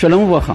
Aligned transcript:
שלום 0.00 0.22
וברכה. 0.22 0.54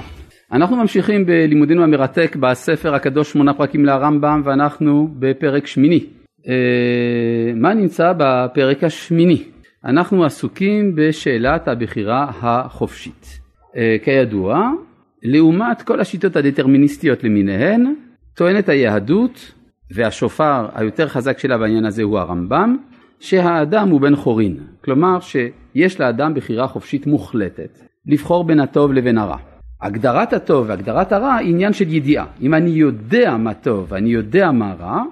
אנחנו 0.52 0.76
ממשיכים 0.76 1.26
בלימודנו 1.26 1.84
המרתק 1.84 2.36
בספר 2.40 2.96
הקדוש 2.96 3.32
שמונה 3.32 3.54
פרקים 3.54 3.86
לרמב"ם 3.86 4.42
ואנחנו 4.46 5.08
בפרק 5.20 5.68
שמיני. 5.68 6.06
אה, 6.48 7.54
מה 7.56 7.74
נמצא 7.74 8.14
בפרק 8.18 8.84
השמיני? 8.84 9.44
אנחנו 9.86 10.26
עסוקים 10.26 10.96
בשאלת 10.96 11.68
הבחירה 11.68 12.32
החופשית. 12.42 13.40
אה, 13.76 13.96
כידוע, 14.04 14.70
לעומת 15.24 15.82
כל 15.82 16.00
השיטות 16.00 16.36
הדטרמיניסטיות 16.36 17.24
למיניהן, 17.24 17.94
טוענת 18.36 18.70
היהדות 18.70 19.52
והשופר 19.92 20.68
היותר 20.76 21.08
חזק 21.08 21.40
שלה 21.40 21.58
בעניין 21.58 21.86
הזה 21.86 22.04
הוא 22.04 22.20
הרמב"ם, 22.20 22.78
שהאדם 23.20 23.90
הוא 23.90 24.02
בן 24.02 24.16
חורין, 24.16 24.58
כלומר 24.84 25.20
שיש 25.20 26.00
לאדם 26.00 26.34
בחירה 26.34 26.68
חופשית 26.68 27.08
מוחלטת 27.08 27.91
לבחור 28.06 28.44
בין 28.44 28.60
הטוב 28.60 28.94
לבין 28.94 29.18
הרע. 29.18 29.38
הגדרת 29.82 30.34
הטוב 30.34 30.66
והגדרת 30.70 31.12
הרע 31.12 31.36
היא 31.36 31.50
עניין 31.50 31.74
של 31.74 31.94
ידיעה. 31.94 32.26
אם 32.42 32.54
אני 32.54 32.70
יודע 32.70 33.38
מה 33.38 33.54
טוב 33.54 33.86
ואני 33.90 34.10
יודע 34.10 34.52
מה 34.52 34.74
רע, 34.80 35.04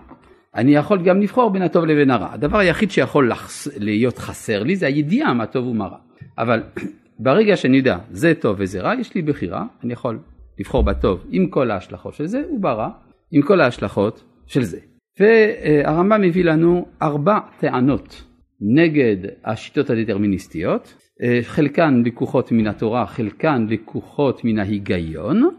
אני 0.56 0.76
יכול 0.76 1.04
גם 1.04 1.22
לבחור 1.22 1.50
בין 1.50 1.62
הטוב 1.62 1.86
לבין 1.86 2.12
הרע. 2.12 2.34
הדבר 2.34 2.58
היחיד 2.58 2.92
שיכול 2.92 3.32
לחס... 3.32 3.68
להיות 3.78 4.18
חסר 4.18 4.64
לי 4.64 4.76
זה 4.76 4.88
הידיעה 4.88 5.34
מה 5.34 5.46
טוב 5.46 5.68
ומה 5.68 5.86
רע. 5.86 5.98
אבל 6.38 6.64
ברגע 7.24 7.58
שאני 7.58 7.78
יודע 7.78 7.98
זה 8.12 8.34
טוב 8.40 8.56
וזה 8.60 8.82
רע, 8.82 8.96
יש 9.00 9.16
לי 9.16 9.22
בחירה, 9.22 9.66
אני 9.84 9.94
יכול 9.94 10.20
לבחור 10.60 10.84
בטוב 10.84 11.26
עם 11.30 11.48
כל 11.48 11.72
ההשלכות 11.72 12.14
של 12.14 12.26
זה 12.26 12.42
וברע 12.54 12.90
עם 13.32 13.42
כל 13.42 13.62
ההשלכות 13.62 14.24
של 14.48 14.64
זה. 14.64 14.80
והרמב"ם 15.20 16.22
מביא 16.22 16.44
לנו 16.44 16.86
ארבע 17.02 17.40
טענות 17.60 18.24
נגד 18.62 19.18
השיטות 19.46 19.90
הדטרמיניסטיות, 19.90 20.94
חלקן 21.42 22.04
לקוחות 22.06 22.52
מן 22.52 22.68
התורה, 22.68 23.06
חלקן 23.06 23.66
לקוחות 23.70 24.46
מן 24.46 24.60
ההיגיון, 24.60 25.50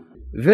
ו, 0.45 0.51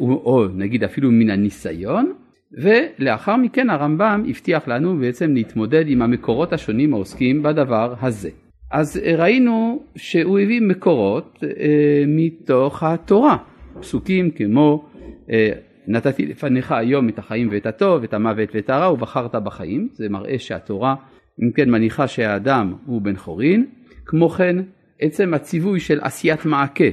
או 0.00 0.46
נגיד 0.54 0.84
אפילו 0.84 1.10
מן 1.10 1.30
הניסיון, 1.30 2.12
ולאחר 2.52 3.36
מכן 3.36 3.70
הרמב"ם 3.70 4.24
הבטיח 4.28 4.68
לנו 4.68 4.96
בעצם 4.96 5.34
להתמודד 5.34 5.84
עם 5.88 6.02
המקורות 6.02 6.52
השונים 6.52 6.94
העוסקים 6.94 7.42
בדבר 7.42 7.94
הזה. 8.00 8.30
אז 8.70 9.00
ראינו 9.18 9.82
שהוא 9.96 10.38
הביא 10.38 10.60
מקורות 10.60 11.38
אה, 11.44 12.04
מתוך 12.06 12.82
התורה, 12.82 13.36
פסוקים 13.80 14.30
כמו 14.30 14.84
אה, 15.30 15.52
נתתי 15.86 16.26
לפניך 16.26 16.72
היום 16.72 17.08
את 17.08 17.18
החיים 17.18 17.48
ואת 17.52 17.66
הטוב, 17.66 18.02
את 18.02 18.14
המוות 18.14 18.48
ואת 18.54 18.70
הרע 18.70 18.92
ובחרת 18.92 19.34
בחיים, 19.34 19.88
זה 19.92 20.08
מראה 20.08 20.38
שהתורה 20.38 20.94
אם 21.42 21.50
כן 21.52 21.70
מניחה 21.70 22.08
שהאדם 22.08 22.74
הוא 22.86 23.02
בן 23.02 23.16
חורין, 23.16 23.66
כמו 24.06 24.28
כן 24.28 24.56
עצם 25.00 25.34
הציווי 25.34 25.80
של 25.80 25.98
עשיית 26.00 26.44
מעקה 26.44 26.84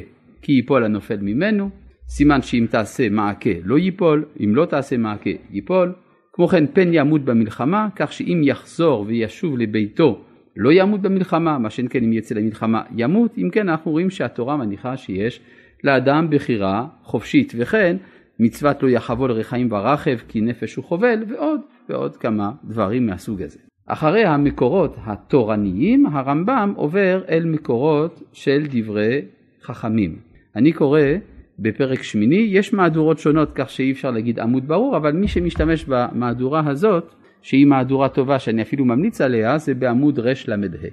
כי 0.41 0.51
ייפול 0.51 0.83
הנופל 0.83 1.17
ממנו, 1.21 1.69
סימן 2.09 2.41
שאם 2.41 2.65
תעשה 2.69 3.09
מעקה 3.09 3.49
לא 3.63 3.77
ייפול, 3.77 4.25
אם 4.43 4.55
לא 4.55 4.65
תעשה 4.65 4.97
מעקה 4.97 5.29
ייפול, 5.51 5.93
כמו 6.33 6.47
כן 6.47 6.67
פן 6.67 6.89
ימות 6.93 7.25
במלחמה, 7.25 7.87
כך 7.95 8.13
שאם 8.13 8.41
יחזור 8.43 9.05
וישוב 9.07 9.57
לביתו 9.57 10.23
לא 10.55 10.69
ימות 10.73 11.01
במלחמה, 11.01 11.59
מה 11.59 11.69
שאין 11.69 11.87
כן 11.89 12.03
אם 12.03 12.13
יצא 12.13 12.35
למלחמה 12.35 12.81
ימות, 12.95 13.37
אם 13.37 13.49
כן 13.51 13.69
אנחנו 13.69 13.91
רואים 13.91 14.09
שהתורה 14.09 14.57
מניחה 14.57 14.97
שיש 14.97 15.41
לאדם 15.83 16.27
בחירה 16.29 16.87
חופשית, 17.03 17.53
וכן 17.57 17.97
מצוות 18.39 18.83
לא 18.83 18.89
יחבו 18.89 19.27
לרחיים 19.27 19.71
ורכב 19.71 20.17
כי 20.27 20.41
נפש 20.41 20.75
הוא 20.75 20.85
חובל, 20.85 21.23
ועוד 21.27 21.61
ועוד 21.89 22.17
כמה 22.17 22.51
דברים 22.63 23.07
מהסוג 23.07 23.41
הזה. 23.41 23.68
אחרי 23.91 24.25
המקורות 24.25 24.95
התורניים 25.05 26.05
הרמב"ם 26.05 26.73
עובר 26.75 27.21
אל 27.29 27.45
מקורות 27.45 28.21
של 28.33 28.63
דברי 28.69 29.21
חכמים. 29.63 30.15
אני 30.55 30.73
קורא 30.73 31.01
בפרק 31.59 32.03
שמיני, 32.03 32.47
יש 32.49 32.73
מהדורות 32.73 33.19
שונות 33.19 33.51
כך 33.55 33.69
שאי 33.69 33.91
אפשר 33.91 34.11
להגיד 34.11 34.39
עמוד 34.39 34.67
ברור, 34.67 34.97
אבל 34.97 35.11
מי 35.11 35.27
שמשתמש 35.27 35.85
במהדורה 35.87 36.61
הזאת, 36.67 37.13
שהיא 37.41 37.65
מהדורה 37.65 38.09
טובה 38.09 38.39
שאני 38.39 38.61
אפילו 38.61 38.85
ממליץ 38.85 39.21
עליה, 39.21 39.57
זה 39.57 39.73
בעמוד 39.73 40.19
רל"ה. 40.19 40.87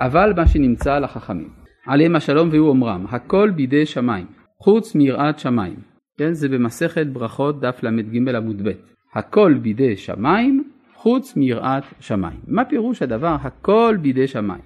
אבל 0.00 0.32
מה 0.36 0.46
שנמצא 0.46 0.94
על 0.94 1.04
החכמים, 1.04 1.48
עליהם 1.86 2.16
השלום 2.16 2.48
והוא 2.52 2.68
אומרם, 2.68 3.06
הכל 3.08 3.50
בידי 3.50 3.86
שמיים, 3.86 4.26
חוץ 4.58 4.94
מיראת 4.94 5.38
שמיים. 5.38 5.76
כן, 6.18 6.32
זה 6.32 6.48
במסכת 6.48 7.06
ברכות 7.06 7.60
דף 7.60 7.82
ל"ג 7.82 8.34
עמוד 8.36 8.62
ב'. 8.68 8.72
הכל 9.14 9.54
בידי 9.54 9.96
שמיים, 9.96 10.64
חוץ 11.04 11.36
מיראת 11.36 11.82
שמיים. 12.00 12.38
מה 12.46 12.64
פירוש 12.64 13.02
הדבר 13.02 13.36
הכל 13.42 13.96
בידי 14.02 14.26
שמיים? 14.26 14.62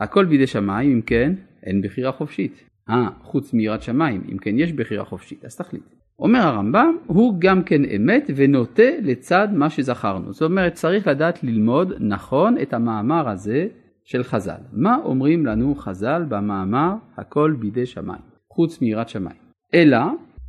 הכל 0.00 0.24
בידי 0.24 0.46
שמיים, 0.46 0.92
אם 0.92 1.00
כן, 1.00 1.32
אין 1.62 1.82
בחירה 1.82 2.12
חופשית. 2.12 2.64
אה, 2.90 3.08
חוץ 3.22 3.54
מיראת 3.54 3.82
שמיים, 3.82 4.22
אם 4.32 4.38
כן 4.38 4.58
יש 4.58 4.72
בחירה 4.72 5.04
חופשית, 5.04 5.44
אז 5.44 5.56
תחליט. 5.56 5.82
אומר 6.18 6.38
הרמב"ם, 6.38 6.96
הוא 7.06 7.34
גם 7.38 7.62
כן 7.62 7.84
אמת 7.84 8.30
ונוטה 8.36 8.90
לצד 9.02 9.48
מה 9.52 9.70
שזכרנו. 9.70 10.32
זאת 10.32 10.42
אומרת, 10.42 10.72
צריך 10.72 11.06
לדעת 11.06 11.44
ללמוד 11.44 11.92
נכון 12.00 12.56
את 12.62 12.74
המאמר 12.74 13.28
הזה 13.28 13.66
של 14.04 14.22
חז"ל. 14.22 14.60
מה 14.72 14.96
אומרים 15.04 15.46
לנו 15.46 15.74
חז"ל 15.74 16.24
במאמר 16.28 16.94
הכל 17.16 17.54
בידי 17.58 17.86
שמיים, 17.86 18.22
חוץ 18.52 18.82
מיראת 18.82 19.08
שמיים? 19.08 19.38
אלא, 19.74 19.98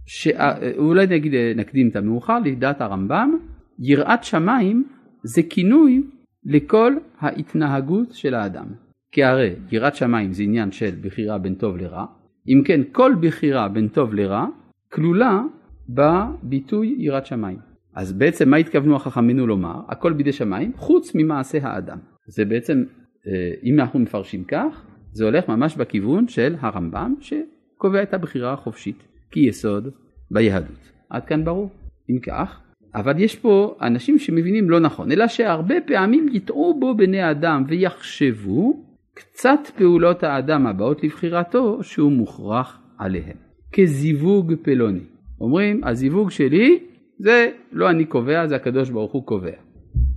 שאולי 0.06 1.08
נגיד, 1.08 1.34
נקדים 1.56 1.90
את 1.90 1.96
המאוחר, 1.96 2.40
לדעת 2.40 2.82
הרמב"ם, 2.82 3.38
יראת 3.80 4.24
שמיים 4.24 4.84
זה 5.24 5.42
כינוי 5.50 6.04
לכל 6.46 6.94
ההתנהגות 7.20 8.14
של 8.14 8.34
האדם. 8.34 8.66
כי 9.12 9.24
הרי 9.24 9.56
יראת 9.72 9.96
שמיים 9.96 10.34
זה 10.34 10.44
עניין 10.44 10.72
של 10.72 10.96
בחירה 11.02 11.38
בין 11.38 11.56
טוב 11.56 11.78
לרע, 11.78 12.06
אם 12.48 12.62
כן 12.66 12.82
כל 12.92 13.16
בחירה 13.22 13.68
בין 13.68 13.88
טוב 13.88 14.14
לרע 14.14 14.46
כלולה 14.92 15.42
בביטוי 15.90 16.96
יראת 16.98 17.26
שמיים. 17.26 17.58
אז 17.96 18.14
בעצם 18.14 18.50
מה 18.50 18.58
התכוונו 18.58 18.96
החכמינו 18.96 19.48
לומר? 19.48 19.82
הכל 19.88 20.14
בידי 20.14 20.32
שמיים 20.32 20.72
חוץ 20.78 21.12
ממעשה 21.16 21.58
האדם. 21.62 21.98
זה 22.28 22.46
בעצם, 22.46 22.84
אה, 23.28 23.52
אם 23.64 23.80
אנחנו 23.80 24.00
מפרשים 24.00 24.44
כך, 24.44 24.86
זה 25.12 25.26
הולך 25.26 25.50
ממש 25.50 25.76
בכיוון 25.76 26.28
של 26.28 26.56
הרמב"ם 26.60 27.16
שקובע 27.20 28.04
את 28.04 28.14
הבחירה 28.14 28.54
החופשית 28.54 29.04
כיסוד 29.32 29.88
ביהדות. 30.32 30.92
עד 31.10 31.26
כאן 31.26 31.46
ברור. 31.46 31.70
אם 32.10 32.20
כך, 32.20 32.62
אבל 32.96 33.20
יש 33.20 33.36
פה 33.36 33.76
אנשים 33.82 34.20
שמבינים 34.20 34.70
לא 34.70 34.80
נכון, 34.80 35.12
אלא 35.12 35.28
שהרבה 35.28 35.76
פעמים 35.88 36.28
יטעו 36.32 36.80
בו 36.80 36.98
בני 36.98 37.32
אדם 37.32 37.64
ויחשבו 37.68 38.84
קצת 39.14 39.60
פעולות 39.78 40.24
האדם 40.24 40.68
הבאות 40.68 41.04
לבחירתו 41.04 41.84
שהוא 41.84 42.12
מוכרח 42.12 42.80
עליהן. 42.98 43.38
כזיווג 43.74 44.54
פלוני. 44.62 45.04
אומרים 45.42 45.84
הזיווג 45.84 46.32
שלי 46.32 46.80
זה 47.20 47.50
לא 47.72 47.90
אני 47.90 48.06
קובע 48.06 48.48
זה 48.48 48.56
הקדוש 48.56 48.90
ברוך 48.90 49.12
הוא 49.12 49.26
קובע. 49.26 49.52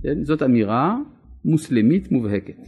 כן? 0.03 0.23
זאת 0.23 0.43
אמירה 0.43 0.97
מוסלמית 1.45 2.11
מובהקת. 2.11 2.67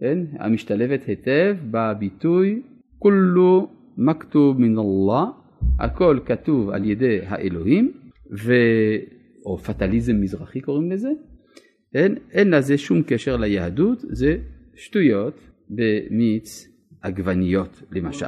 כן? 0.00 0.18
המשתלבת 0.38 1.04
היטב 1.04 1.56
בביטוי 1.70 2.62
כולו 2.98 3.68
מכתוב 3.98 4.60
מן 4.60 4.76
אללה 4.78 5.24
הכל 5.78 6.18
כתוב 6.24 6.70
על 6.70 6.84
ידי 6.84 7.18
האלוהים 7.26 7.92
ו... 8.44 8.52
או 9.48 9.58
פטליזם 9.58 10.20
מזרחי 10.20 10.60
קוראים 10.60 10.92
לזה, 10.92 11.08
אין, 11.94 12.14
אין 12.32 12.50
לזה 12.50 12.78
שום 12.78 13.02
קשר 13.06 13.36
ליהדות, 13.36 13.98
זה 14.00 14.36
שטויות 14.74 15.40
במיץ 15.70 16.68
עגבניות 17.02 17.82
למשל. 17.92 18.26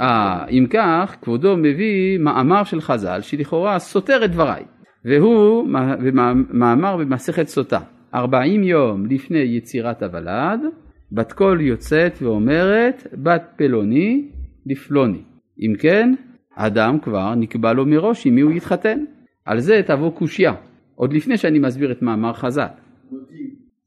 אה, 0.00 0.48
אם 0.48 0.66
כך, 0.70 1.16
כבודו 1.22 1.56
מביא 1.56 2.18
מאמר 2.18 2.64
של 2.64 2.80
חז"ל 2.80 3.20
שלכאורה 3.20 3.78
סותר 3.78 4.24
את 4.24 4.30
דבריי, 4.30 4.64
והוא 5.04 5.68
מאמר 6.50 6.96
במסכת 6.96 7.46
סוטה, 7.46 7.80
ארבעים 8.14 8.62
יום 8.62 9.06
לפני 9.06 9.38
יצירת 9.38 10.02
הוולד, 10.02 10.60
בת 11.12 11.32
קול 11.32 11.60
יוצאת 11.60 12.22
ואומרת 12.22 13.06
בת 13.12 13.42
פלוני 13.56 14.30
לפלוני. 14.66 15.22
אם 15.60 15.72
כן, 15.78 16.14
אדם 16.56 16.98
כבר 16.98 17.34
נקבע 17.34 17.72
לו 17.72 17.86
מראש 17.86 18.26
עם 18.26 18.34
מי 18.34 18.40
הוא 18.40 18.52
יתחתן. 18.52 19.04
על 19.44 19.60
זה 19.60 19.80
תבוא 19.86 20.10
קושייה, 20.10 20.54
עוד 20.94 21.12
לפני 21.12 21.36
שאני 21.36 21.58
מסביר 21.58 21.92
את 21.92 22.02
מאמר 22.02 22.32
חז"ל. 22.32 22.66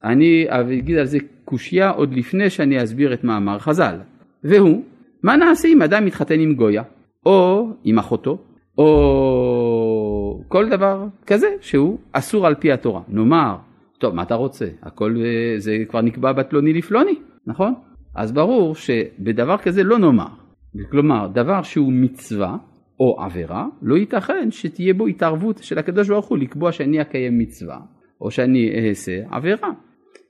אני 0.03 0.45
אגיד 0.49 0.97
על 0.97 1.05
זה 1.05 1.17
קושייה 1.45 1.89
עוד 1.89 2.13
לפני 2.13 2.49
שאני 2.49 2.83
אסביר 2.83 3.13
את 3.13 3.23
מאמר 3.23 3.59
חז"ל. 3.59 3.95
והוא, 4.43 4.83
מה 5.23 5.35
נעשה 5.35 5.67
אם 5.67 5.81
אדם 5.81 6.05
מתחתן 6.05 6.39
עם 6.39 6.53
גויה, 6.53 6.83
או 7.25 7.69
עם 7.83 7.99
אחותו, 7.99 8.37
או 8.77 10.43
כל 10.47 10.69
דבר 10.69 11.05
כזה 11.27 11.47
שהוא 11.61 11.97
אסור 12.11 12.47
על 12.47 12.55
פי 12.55 12.71
התורה. 12.71 13.01
נאמר, 13.07 13.55
טוב, 13.97 14.15
מה 14.15 14.21
אתה 14.21 14.35
רוצה? 14.35 14.65
הכל 14.81 15.15
אה, 15.25 15.59
זה 15.59 15.77
כבר 15.89 16.01
נקבע 16.01 16.31
בפלוני 16.31 16.73
לפלוני, 16.73 17.15
נכון? 17.47 17.73
אז 18.15 18.31
ברור 18.31 18.75
שבדבר 18.75 19.57
כזה 19.57 19.83
לא 19.83 19.99
נאמר. 19.99 20.44
כלומר, 20.91 21.27
דבר 21.33 21.61
שהוא 21.63 21.93
מצווה 21.93 22.57
או 22.99 23.21
עבירה, 23.21 23.67
לא 23.81 23.97
ייתכן 23.97 24.51
שתהיה 24.51 24.93
בו 24.93 25.07
התערבות 25.07 25.57
של 25.63 25.77
הקדוש 25.77 26.09
ברוך 26.09 26.25
הוא 26.25 26.37
לקבוע 26.37 26.71
שאני 26.71 27.01
אקיים 27.01 27.37
מצווה, 27.37 27.79
או 28.21 28.31
שאני 28.31 28.89
אעשה 28.89 29.21
עבירה. 29.31 29.71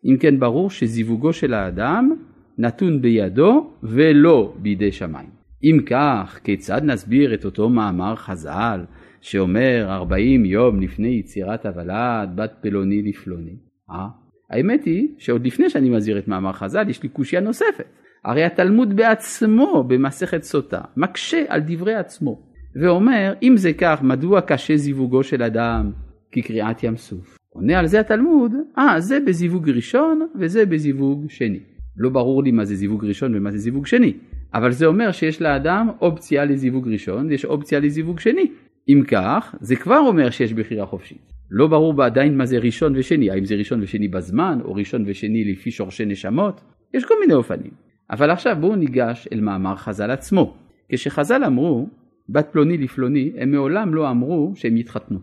אם 0.06 0.18
כן 0.20 0.40
ברור 0.40 0.70
שזיווגו 0.70 1.34
של 1.34 1.54
האדם 1.54 2.16
נתון 2.58 3.02
בידו 3.02 3.72
ולא 3.84 4.54
בידי 4.58 4.92
שמיים. 4.92 5.30
אם 5.64 5.80
כך, 5.86 6.40
כיצד 6.44 6.82
נסביר 6.84 7.34
את 7.34 7.46
אותו 7.46 7.70
מאמר 7.70 8.16
חז"ל 8.16 8.86
שאומר 9.22 9.86
ארבעים 9.90 10.46
יום 10.46 10.82
לפני 10.82 11.08
יצירת 11.08 11.66
הוולד 11.66 12.30
בת 12.36 12.54
פלוני 12.62 13.02
לפלוני? 13.02 13.56
אה? 13.92 14.08
האמת 14.52 14.84
היא 14.84 15.08
שעוד 15.18 15.46
לפני 15.46 15.70
שאני 15.70 15.90
מזהיר 15.90 16.20
את 16.20 16.28
מאמר 16.28 16.52
חז"ל 16.52 16.90
יש 16.90 17.04
לי 17.04 17.10
קושייה 17.10 17.42
נוספת. 17.42 17.86
הרי 18.26 18.44
התלמוד 18.44 18.96
בעצמו 18.96 19.84
במסכת 19.88 20.44
סוטה 20.44 20.82
מקשה 20.98 21.44
על 21.48 21.62
דברי 21.66 21.96
עצמו 21.96 22.40
ואומר 22.82 23.34
אם 23.44 23.54
זה 23.58 23.74
כך 23.74 24.02
מדוע 24.02 24.42
קשה 24.42 24.78
זיווגו 24.78 25.24
של 25.24 25.44
אדם 25.44 25.92
כקריעת 26.32 26.84
ים 26.84 26.98
סוף. 26.98 27.38
עונה 27.50 27.80
על 27.80 27.88
זה 27.88 28.00
התלמוד, 28.00 28.52
אה 28.78 29.00
זה 29.00 29.20
בזיווג 29.28 29.70
ראשון 29.70 30.28
וזה 30.40 30.66
בזיווג 30.66 31.30
שני. 31.30 31.60
לא 31.98 32.10
ברור 32.10 32.44
לי 32.44 32.52
מה 32.52 32.66
זה 32.66 32.76
זיווג 32.76 33.06
ראשון 33.06 33.36
ומה 33.36 33.52
זה 33.52 33.58
זיווג 33.58 33.86
שני, 33.86 34.14
אבל 34.54 34.72
זה 34.72 34.86
אומר 34.86 35.12
שיש 35.12 35.42
לאדם 35.42 35.90
אופציה 36.02 36.46
לזיווג 36.46 36.88
ראשון 36.88 37.28
ויש 37.28 37.46
אופציה 37.46 37.80
לזיווג 37.80 38.20
שני. 38.20 38.52
אם 38.90 39.04
כך, 39.08 39.56
זה 39.62 39.76
כבר 39.76 40.00
אומר 40.00 40.30
שיש 40.30 40.54
בחירה 40.54 40.86
חופשית. 40.86 41.32
לא 41.52 41.68
ברור 41.68 42.04
עדיין 42.04 42.38
מה 42.38 42.46
זה 42.46 42.58
ראשון 42.58 42.94
ושני, 42.96 43.32
האם 43.32 43.46
זה 43.46 43.56
ראשון 43.56 43.84
ושני 43.84 44.08
בזמן, 44.08 44.60
או 44.66 44.74
ראשון 44.74 45.04
ושני 45.08 45.44
לפי 45.44 45.72
שורשי 45.72 46.06
נשמות, 46.06 46.62
יש 46.94 47.06
כל 47.06 47.16
מיני 47.22 47.34
אופנים. 47.34 47.85
אבל 48.12 48.32
עכשיו 48.32 48.58
בואו 48.60 48.76
ניגש 48.76 49.28
אל 49.34 49.42
מאמר 49.42 49.76
חז"ל 49.76 50.12
עצמו. 50.12 50.54
כשחז"ל 50.90 51.44
אמרו 51.44 51.90
בת 52.30 52.48
פלוני 52.52 52.78
לפלוני, 52.78 53.32
הם 53.38 53.52
מעולם 53.52 53.96
לא 53.96 54.10
אמרו 54.10 54.52
שהם 54.56 54.78
יתחתנו. 54.78 55.20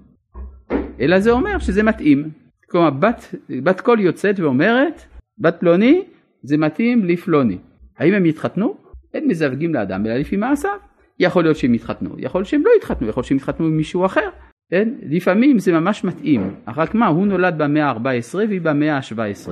אלא 1.01 1.21
זה 1.21 1.31
אומר 1.31 1.59
שזה 1.59 1.83
מתאים. 1.83 2.31
כלומר 2.71 2.91
בת, 2.91 3.35
בת 3.63 3.81
קול 3.81 4.01
יוצאת 4.01 4.41
ואומרת 4.41 5.03
בת 5.39 5.57
פלוני 5.61 6.03
זה 6.43 6.57
מתאים 6.57 7.05
לפלוני. 7.05 7.59
האם 7.99 8.15
הם 8.15 8.27
יתחתנו? 8.27 8.77
הם 9.15 9.29
מזווגים 9.29 9.75
לאדם 9.75 10.07
אלא 10.07 10.15
לפי 10.15 10.37
מעשיו. 10.37 10.79
יכול 11.19 11.43
להיות 11.43 11.57
שהם 11.57 11.75
יתחתנו, 11.75 12.15
יכול 12.19 12.45
שהם 12.45 12.63
לא 12.65 12.71
יתחתנו, 12.77 13.09
יכול 13.09 13.23
שהם 13.23 13.37
יתחתנו 13.37 13.67
עם 13.67 13.77
מישהו 13.77 14.07
אחר. 14.07 14.29
כן? 14.71 14.89
לפעמים 15.03 15.59
זה 15.59 15.73
ממש 15.73 16.05
מתאים, 16.05 16.55
רק 16.77 16.95
מה, 16.95 17.07
הוא 17.07 17.27
נולד 17.27 17.55
במאה 17.59 17.91
ה-14 17.91 18.35
והיא 18.35 18.61
במאה 18.61 18.97
ה-17, 18.97 19.51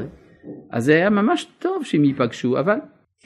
אז 0.71 0.85
זה 0.85 0.94
היה 0.94 1.11
ממש 1.11 1.47
טוב 1.59 1.85
שהם 1.85 2.05
ייפגשו, 2.05 2.61
אבל 2.61 2.76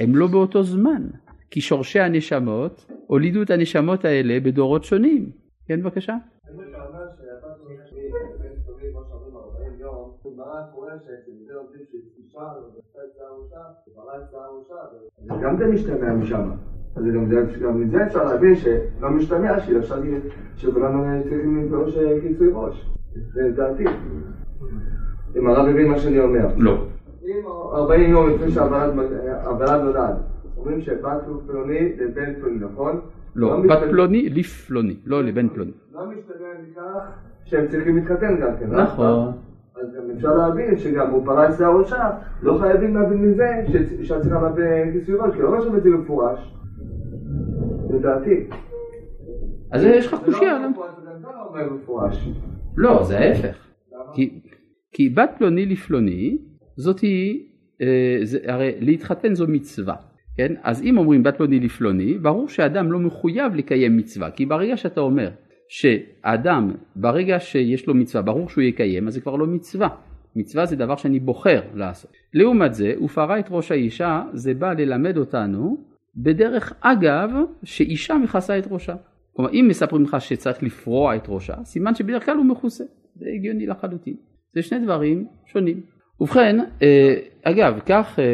הם 0.00 0.16
לא 0.16 0.26
באותו 0.26 0.62
זמן, 0.62 1.02
כי 1.50 1.60
שורשי 1.60 2.00
הנשמות 2.00 2.86
הולידו 3.06 3.42
את 3.42 3.50
הנשמות 3.50 4.04
האלה 4.04 4.40
בדורות 4.40 4.84
שונים. 4.84 5.30
כן, 5.66 5.82
בבקשה? 5.82 6.16
גם 15.42 15.56
זה 15.58 15.66
משתמע 15.66 16.12
משם. 16.12 16.50
אז 16.96 17.04
גם 17.62 17.82
את 17.82 17.90
זה 17.90 18.06
אפשר 18.06 18.24
להבין 18.24 18.54
שלא 18.56 19.10
משתמע 19.10 19.60
שאפשר 19.60 19.96
להגיד 19.96 20.22
שכולנו 20.56 21.22
צריכים 21.22 21.64
לדרוש 21.64 21.94
כיסוי 22.22 22.48
ראש. 22.52 22.90
זה 23.32 23.50
דעתי. 23.56 23.84
אם 25.36 25.46
הרב 25.46 25.68
הבין 25.68 25.88
מה 25.88 25.98
שאני 25.98 26.20
אומר. 26.20 26.46
לא. 26.56 26.86
אם 27.26 27.46
40 27.72 28.10
יום 28.10 28.30
לפני 28.30 28.50
שהוולד 28.50 29.82
נולד, 29.82 30.14
אומרים 30.56 30.80
שבת 30.80 31.22
פלוני 31.46 31.92
לבן 31.98 32.34
פלוני, 32.40 32.58
נכון? 32.58 33.00
לא, 33.34 33.60
בת 33.68 33.78
פלוני 33.90 34.28
לפלוני, 34.28 34.96
לא 35.06 35.22
לבן 35.22 35.48
פלוני. 35.48 35.72
לא 35.92 36.06
משתמע 36.06 36.46
מכך 36.62 37.10
שהם 37.44 37.68
צריכים 37.68 37.96
להתחתן 37.96 38.40
גם 38.40 38.56
כן. 38.60 38.70
נכון. 38.70 39.32
אז 39.76 39.94
גם 39.96 40.10
אפשר 40.16 40.34
להבין 40.34 40.78
שגם 40.78 41.10
הוא 41.10 41.24
פרץ 41.26 41.60
להראשה, 41.60 42.10
לא 42.42 42.58
חייבים 42.58 42.96
להבין 42.96 43.22
מזה 43.22 43.64
שאת 44.02 44.20
צריכה 44.22 44.42
להבין 44.42 44.92
כיסוי 44.92 45.14
ראש, 45.14 45.34
כי 45.34 45.42
לא 45.42 45.54
רשום 45.54 45.76
את 45.76 45.82
זה 45.82 45.90
במפורש. 45.90 46.54
לדעתי. 47.90 48.46
אז 49.70 49.84
יש 49.84 50.06
לך 50.06 50.20
קושייה. 50.24 50.68
לא, 52.76 53.02
זה 53.04 53.18
ההפך. 53.18 53.56
כי 54.92 55.08
בת 55.08 55.30
פלוני 55.38 55.66
לפלוני, 55.66 56.38
זאתי, 56.76 57.46
אה, 57.82 57.86
הרי 58.46 58.72
להתחתן 58.80 59.34
זו 59.34 59.46
מצווה. 59.48 59.94
כן? 60.36 60.54
אז 60.62 60.82
אם 60.82 60.98
אומרים 60.98 61.22
בת 61.22 61.36
פלוני 61.36 61.60
לפלוני, 61.60 62.18
ברור 62.18 62.48
שאדם 62.48 62.92
לא 62.92 62.98
מחויב 62.98 63.54
לקיים 63.54 63.96
מצווה, 63.96 64.30
כי 64.30 64.46
ברגע 64.46 64.76
שאתה 64.76 65.00
אומר 65.00 65.30
שאדם, 65.68 66.70
ברגע 66.96 67.40
שיש 67.40 67.86
לו 67.86 67.94
מצווה, 67.94 68.22
ברור 68.22 68.48
שהוא 68.48 68.62
יקיים, 68.62 69.06
אז 69.06 69.14
זה 69.14 69.20
כבר 69.20 69.36
לא 69.36 69.46
מצווה. 69.46 69.88
מצווה 70.36 70.66
זה 70.66 70.76
דבר 70.76 70.96
שאני 70.96 71.20
בוחר 71.20 71.60
לעשות. 71.74 72.10
לעומת 72.34 72.74
זה, 72.74 72.94
ופרה 73.04 73.38
את 73.38 73.46
ראש 73.50 73.70
האישה, 73.70 74.22
זה 74.32 74.54
בא 74.54 74.72
ללמד 74.72 75.16
אותנו 75.16 75.84
בדרך 76.16 76.72
אגב 76.80 77.30
שאישה 77.62 78.14
מכסה 78.14 78.58
את 78.58 78.66
ראשה. 78.70 78.94
כלומר 79.32 79.52
אם 79.52 79.66
מספרים 79.68 80.02
לך 80.02 80.16
שצריך 80.20 80.62
לפרוע 80.62 81.16
את 81.16 81.24
ראשה, 81.28 81.54
סימן 81.64 81.94
שבדרך 81.94 82.24
כלל 82.24 82.36
הוא 82.36 82.46
מכוסה. 82.46 82.84
זה 83.16 83.26
הגיוני 83.34 83.66
לחלוטין. 83.66 84.16
זה 84.54 84.62
שני 84.62 84.78
דברים 84.78 85.26
שונים. 85.46 85.80
ובכן, 86.20 86.56
אה, 86.82 87.14
אגב, 87.42 87.80
כך 87.86 88.18
אה, 88.18 88.24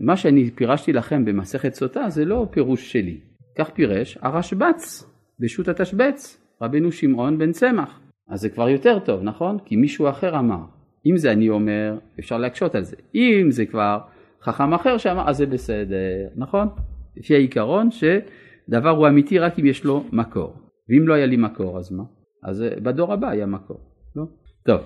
מה 0.00 0.16
שאני 0.16 0.50
פירשתי 0.50 0.92
לכם 0.92 1.24
במסכת 1.24 1.74
סוטה 1.74 2.08
זה 2.08 2.24
לא 2.24 2.46
פירוש 2.50 2.92
שלי. 2.92 3.20
כך 3.58 3.70
פירש 3.70 4.18
הרשב"ץ 4.22 5.10
בשו"ת 5.40 5.68
התשבץ, 5.68 6.42
רבנו 6.62 6.92
שמעון 6.92 7.38
בן 7.38 7.52
צמח. 7.52 8.00
אז 8.28 8.40
זה 8.40 8.48
כבר 8.48 8.68
יותר 8.68 8.98
טוב, 8.98 9.22
נכון? 9.22 9.58
כי 9.64 9.76
מישהו 9.76 10.08
אחר 10.08 10.38
אמר. 10.38 10.64
אם 11.06 11.16
זה 11.16 11.32
אני 11.32 11.48
אומר, 11.48 11.98
אפשר 12.18 12.38
להקשות 12.38 12.74
על 12.74 12.82
זה. 12.82 12.96
אם 13.14 13.46
זה 13.50 13.66
כבר 13.66 13.98
חכם 14.42 14.74
אחר 14.74 14.98
שאמר, 14.98 15.28
אז 15.28 15.36
זה 15.36 15.46
בסדר, 15.46 16.28
נכון? 16.36 16.68
לפי 17.16 17.34
העיקרון 17.34 17.88
שדבר 17.90 18.90
הוא 18.90 19.08
אמיתי 19.08 19.38
רק 19.38 19.58
אם 19.58 19.66
יש 19.66 19.84
לו 19.84 20.04
מקור. 20.12 20.56
ואם 20.88 21.08
לא 21.08 21.14
היה 21.14 21.26
לי 21.26 21.36
מקור 21.36 21.78
אז 21.78 21.92
מה? 21.92 22.02
אז 22.44 22.62
אה, 22.62 22.80
בדור 22.82 23.12
הבא 23.12 23.28
היה 23.28 23.46
מקור, 23.46 23.80
לא? 24.16 24.24
טוב, 24.66 24.80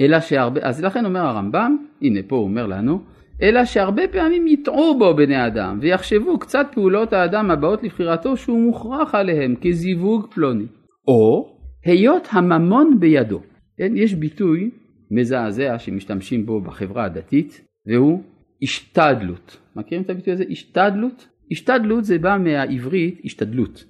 אלא 0.00 0.20
שהרבה, 0.20 0.60
אז 0.62 0.84
לכן 0.84 1.04
אומר 1.04 1.20
הרמב"ם, 1.20 1.76
הנה 2.02 2.20
פה 2.26 2.36
הוא 2.36 2.44
אומר 2.44 2.66
לנו, 2.66 3.00
אלא 3.42 3.64
שהרבה 3.64 4.02
פעמים 4.08 4.46
יטעו 4.46 4.98
בו 4.98 5.14
בני 5.16 5.46
אדם 5.46 5.78
ויחשבו 5.82 6.38
קצת 6.38 6.66
פעולות 6.72 7.12
האדם 7.12 7.50
הבאות 7.50 7.82
לבחירתו 7.82 8.36
שהוא 8.36 8.60
מוכרח 8.60 9.14
עליהם 9.14 9.54
כזיווג 9.62 10.26
פלוני. 10.34 10.66
או 11.08 11.56
היות 11.84 12.28
הממון 12.30 13.00
בידו. 13.00 13.40
כן, 13.78 13.96
יש 13.96 14.14
ביטוי 14.14 14.70
מזעזע 15.10 15.78
שמשתמשים 15.78 16.46
בו 16.46 16.60
בחברה 16.60 17.04
הדתית 17.04 17.60
והוא 17.86 18.22
השתדלות. 18.62 19.56
מכירים 19.76 20.04
את 20.04 20.10
הביטוי 20.10 20.32
הזה? 20.32 20.44
השתדלות? 20.50 21.28
השתדלות 21.52 22.04
זה 22.04 22.18
בא 22.18 22.36
מהעברית 22.44 23.20
השתדלות, 23.24 23.84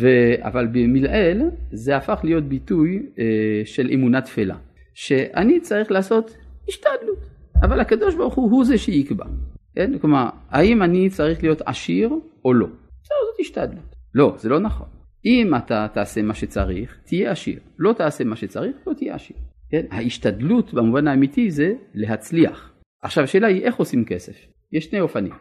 ו... 0.00 0.06
אבל 0.40 0.66
במלעיל 0.66 1.42
זה 1.72 1.96
הפך 1.96 2.20
להיות 2.24 2.44
ביטוי 2.44 3.02
אה, 3.18 3.62
של 3.64 3.90
אמונה 3.94 4.20
תפלה, 4.20 4.56
שאני 4.96 5.60
צריך 5.60 5.90
לעשות 5.90 6.36
השתדלות, 6.68 7.18
אבל 7.62 7.80
הקדוש 7.80 8.14
ברוך 8.14 8.34
הוא 8.34 8.50
הוא 8.50 8.64
זה 8.64 8.78
שיקבע, 8.78 9.24
כן? 9.74 9.98
כלומר, 9.98 10.28
האם 10.50 10.82
אני 10.82 11.10
צריך 11.10 11.42
להיות 11.42 11.62
עשיר 11.66 12.10
או 12.44 12.54
לא? 12.54 12.66
בסדר, 12.66 13.16
זאת 13.30 13.40
השתדלות. 13.40 13.96
לא, 14.14 14.34
זה 14.38 14.48
לא 14.48 14.60
נכון. 14.60 14.86
אם 15.24 15.54
אתה 15.54 15.86
תעשה 15.92 16.22
מה 16.22 16.34
שצריך, 16.34 16.98
תהיה 17.04 17.30
עשיר. 17.30 17.60
לא 17.78 17.92
תעשה 17.92 18.24
מה 18.24 18.36
שצריך, 18.36 18.76
לא 18.86 18.92
תהיה 18.92 19.14
עשיר. 19.14 19.36
כן? 19.70 19.86
ההשתדלות 19.90 20.74
במובן 20.74 21.08
האמיתי 21.08 21.50
זה 21.50 21.74
להצליח. 21.94 22.72
עכשיו 23.02 23.24
השאלה 23.24 23.46
היא 23.46 23.62
איך 23.62 23.76
עושים 23.76 24.04
כסף. 24.04 24.36
יש 24.72 24.84
שני 24.84 25.00
אופנים. 25.00 25.32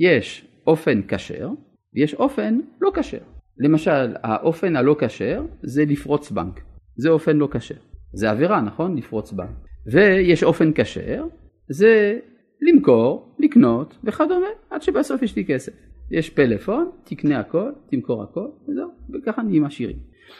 יש 0.00 0.46
אופן 0.66 1.00
כשר 1.08 1.50
ויש 1.94 2.14
אופן 2.14 2.60
לא 2.80 2.90
כשר. 2.94 3.18
למשל 3.58 4.14
האופן 4.22 4.76
הלא 4.76 4.96
כשר 4.98 5.44
זה 5.62 5.84
לפרוץ 5.84 6.30
בנק, 6.30 6.60
זה 6.96 7.08
אופן 7.08 7.36
לא 7.36 7.48
כשר. 7.52 7.74
זה 8.12 8.30
עבירה 8.30 8.60
נכון? 8.60 8.96
לפרוץ 8.96 9.32
בנק. 9.32 9.48
ויש 9.86 10.44
אופן 10.44 10.70
כשר 10.74 11.24
זה 11.68 12.18
למכור, 12.60 13.34
לקנות 13.38 13.98
וכדומה 14.04 14.46
עד 14.70 14.82
שבסוף 14.82 15.22
יש 15.22 15.36
לי 15.36 15.44
כסף. 15.44 15.72
יש 16.10 16.30
פלאפון, 16.30 16.90
תקנה 17.04 17.40
הכל, 17.40 17.70
תמכור 17.90 18.22
הכל, 18.22 18.46
וזהו, 18.68 18.88
וככה 19.14 19.42
נהיים 19.42 19.64
עשירים. 19.64 19.96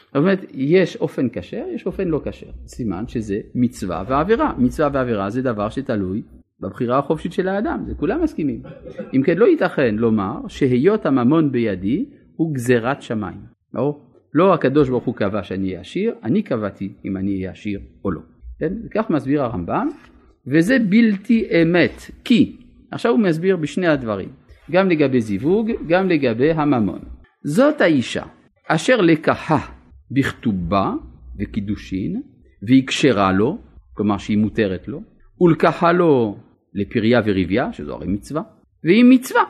זאת 0.07 0.17
אומרת, 0.17 0.38
יש 0.55 0.97
אופן 0.97 1.29
כשר, 1.33 1.64
יש 1.75 1.87
אופן 1.87 2.09
לא 2.09 2.21
כשר. 2.25 2.50
סימן 2.67 3.09
שזה 3.09 3.41
מצווה 3.55 4.05
ועבירה. 4.09 4.52
מצווה 4.59 4.88
ועבירה 4.93 5.31
זה 5.31 5.43
דבר 5.43 5.69
שתלוי 5.69 6.23
בבחירה 6.61 6.99
החופשית 6.99 7.33
של 7.33 7.49
האדם, 7.49 7.85
זה 7.87 7.95
כולם 7.95 8.23
מסכימים. 8.23 8.62
אם 9.14 9.23
כן 9.23 9.38
לא 9.38 9.45
ייתכן 9.45 9.95
לומר 9.95 10.49
שהיות 10.49 11.07
הממון 11.07 11.52
בידי 11.52 12.05
הוא 12.37 12.55
גזירת 12.55 13.02
שמיים. 13.02 13.41
ברור? 13.73 14.12
לא 14.34 14.54
הקדוש 14.54 14.88
ברוך 14.88 15.04
הוא 15.04 15.14
קבע 15.14 15.42
שאני 15.42 15.68
אהיה 15.68 15.80
עשיר, 15.80 16.14
אני 16.22 16.42
קבעתי 16.42 16.92
אם 17.04 17.16
אני 17.16 17.36
אהיה 17.36 17.50
עשיר 17.50 17.80
או 18.04 18.10
לא. 18.10 18.20
כן? 18.58 18.72
כך 18.94 19.10
מסביר 19.10 19.42
הרמב"ם, 19.42 19.88
וזה 20.46 20.78
בלתי 20.88 21.48
אמת, 21.62 22.10
כי, 22.24 22.56
עכשיו 22.90 23.12
הוא 23.12 23.20
מסביר 23.20 23.56
בשני 23.56 23.86
הדברים, 23.86 24.28
גם 24.70 24.88
לגבי 24.88 25.20
זיווג, 25.20 25.70
גם 25.88 26.08
לגבי 26.08 26.50
הממון. 26.50 26.98
זאת 27.44 27.80
האישה 27.80 28.24
אשר 28.68 29.00
לקחה 29.00 29.58
בכתובה 30.10 30.92
וקידושין, 31.38 32.22
והיא 32.62 32.86
כשרה 32.86 33.32
לו, 33.32 33.58
כלומר 33.94 34.18
שהיא 34.18 34.38
מותרת 34.38 34.88
לו, 34.88 35.00
ולקחה 35.40 35.92
לו 35.92 36.36
לפריה 36.74 37.20
וריביה, 37.24 37.72
שזו 37.72 37.94
הרי 37.94 38.06
מצווה, 38.06 38.42
והיא 38.84 39.04
מצווה, 39.04 39.42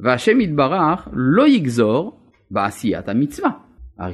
והשם 0.00 0.40
יתברך 0.40 1.08
לא 1.12 1.48
יגזור 1.48 2.20
בעשיית 2.50 3.08
המצווה. 3.08 3.50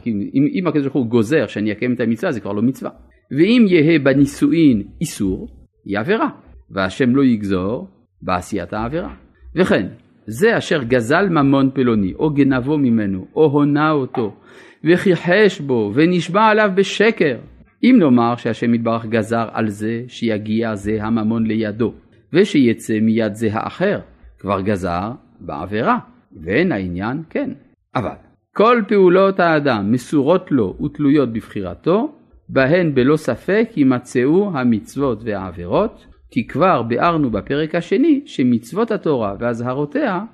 אם, 0.07 0.49
אם 0.55 0.67
הקדוש 0.67 0.83
ברוך 0.83 0.95
הוא 0.95 1.07
גוזר 1.07 1.47
שאני 1.47 1.73
אקיים 1.73 1.95
את 1.95 2.01
המצווה 2.01 2.33
זה 2.33 2.41
כבר 2.41 2.53
לא 2.53 2.63
מצווה. 2.63 2.91
ואם 3.31 3.65
יהא 3.69 3.99
בנישואין 3.99 4.83
איסור, 5.01 5.49
היא 5.85 5.99
עבירה, 5.99 6.29
והשם 6.71 7.17
לא 7.17 7.25
יגזור 7.25 7.89
בעשיית 8.23 8.73
העבירה. 8.73 9.15
וכן, 9.55 9.87
זה 10.27 10.59
אשר 10.59 10.83
גזל 10.83 11.29
ממון 11.29 11.71
פלוני, 11.75 12.15
או 12.15 12.31
גנבו 12.31 12.79
ממנו, 12.79 13.27
או 13.37 13.45
הונה 13.45 13.91
אותו, 13.91 14.37
וכיחש 14.85 15.61
בו, 15.61 15.93
ונשבע 15.95 16.45
עליו 16.45 16.71
בשקר. 16.75 17.39
אם 17.85 17.97
נאמר 17.99 18.37
שהשם 18.37 18.75
יתברך 18.75 19.07
גזר 19.07 19.49
על 19.53 19.69
זה 19.69 20.03
שיגיע 20.09 20.75
זה 20.75 20.99
הממון 21.03 21.47
לידו, 21.47 21.93
ושיצא 22.33 23.01
מיד 23.01 23.35
זה 23.35 23.49
האחר, 23.53 23.99
כבר 24.39 24.61
גזר 24.61 25.13
בעבירה, 25.41 25.99
ואין 26.43 26.73
העניין 26.73 27.23
כן. 27.31 27.51
אבל 27.95 28.26
כל 28.57 28.83
פעולות 28.89 29.41
האדם 29.41 29.93
מסורות 29.93 30.53
לו 30.53 30.77
ותלויות 30.85 31.33
בבחירתו, 31.33 32.15
בהן 32.49 32.95
בלא 32.95 33.17
ספק 33.17 33.69
יימצאו 33.77 34.51
המצוות 34.55 35.19
והעבירות, 35.25 36.07
כי 36.31 36.47
כבר 36.47 36.83
ביארנו 36.83 37.31
בפרק 37.31 37.75
השני 37.75 38.23
שמצוות 38.27 38.91
התורה 38.91 39.35
ואזהרותיה 39.39 40.25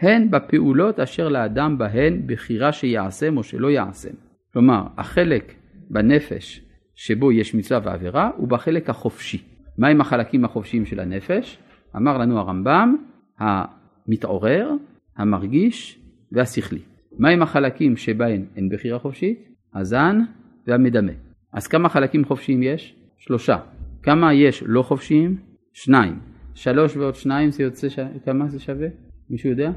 הן 0.00 0.30
בפעולות 0.30 1.00
אשר 1.00 1.28
לאדם 1.28 1.78
בהן 1.78 2.22
בחירה 2.26 2.72
שיעשם 2.72 3.36
או 3.36 3.42
שלא 3.42 3.70
יעשם. 3.70 4.14
כלומר, 4.52 4.82
החלק 4.96 5.54
בנפש 5.90 6.60
שבו 6.94 7.32
יש 7.32 7.54
מצווה 7.54 7.80
ועבירה 7.84 8.30
הוא 8.36 8.48
בחלק 8.48 8.90
החופשי. 8.90 9.42
מהם 9.78 10.00
החלקים 10.00 10.44
החופשיים 10.44 10.86
של 10.86 11.00
הנפש? 11.00 11.58
אמר 11.96 12.18
לנו 12.18 12.38
הרמב"ם, 12.38 12.96
המתעורר, 13.38 14.70
המרגיש 15.16 15.98
והשכלי. 16.32 16.87
מהם 17.18 17.42
החלקים 17.42 17.96
שבהם 17.96 18.44
אין 18.56 18.68
בחירה 18.68 18.98
חופשית? 18.98 19.48
הזן 19.74 20.20
והמדמה. 20.66 21.12
אז 21.52 21.66
כמה 21.66 21.88
חלקים 21.88 22.24
חופשיים 22.24 22.62
יש? 22.62 22.96
שלושה. 23.18 23.58
כמה 24.02 24.34
יש 24.34 24.62
לא 24.66 24.82
חופשיים? 24.82 25.36
שניים. 25.72 26.18
שלוש 26.54 26.96
ועוד 26.96 27.14
שניים 27.14 27.50
זה 27.50 27.62
יוצא, 27.62 27.88
ש... 27.88 27.98
כמה 28.24 28.48
זה 28.48 28.60
שווה? 28.60 28.88
מישהו 29.30 29.50
יודע? 29.50 29.70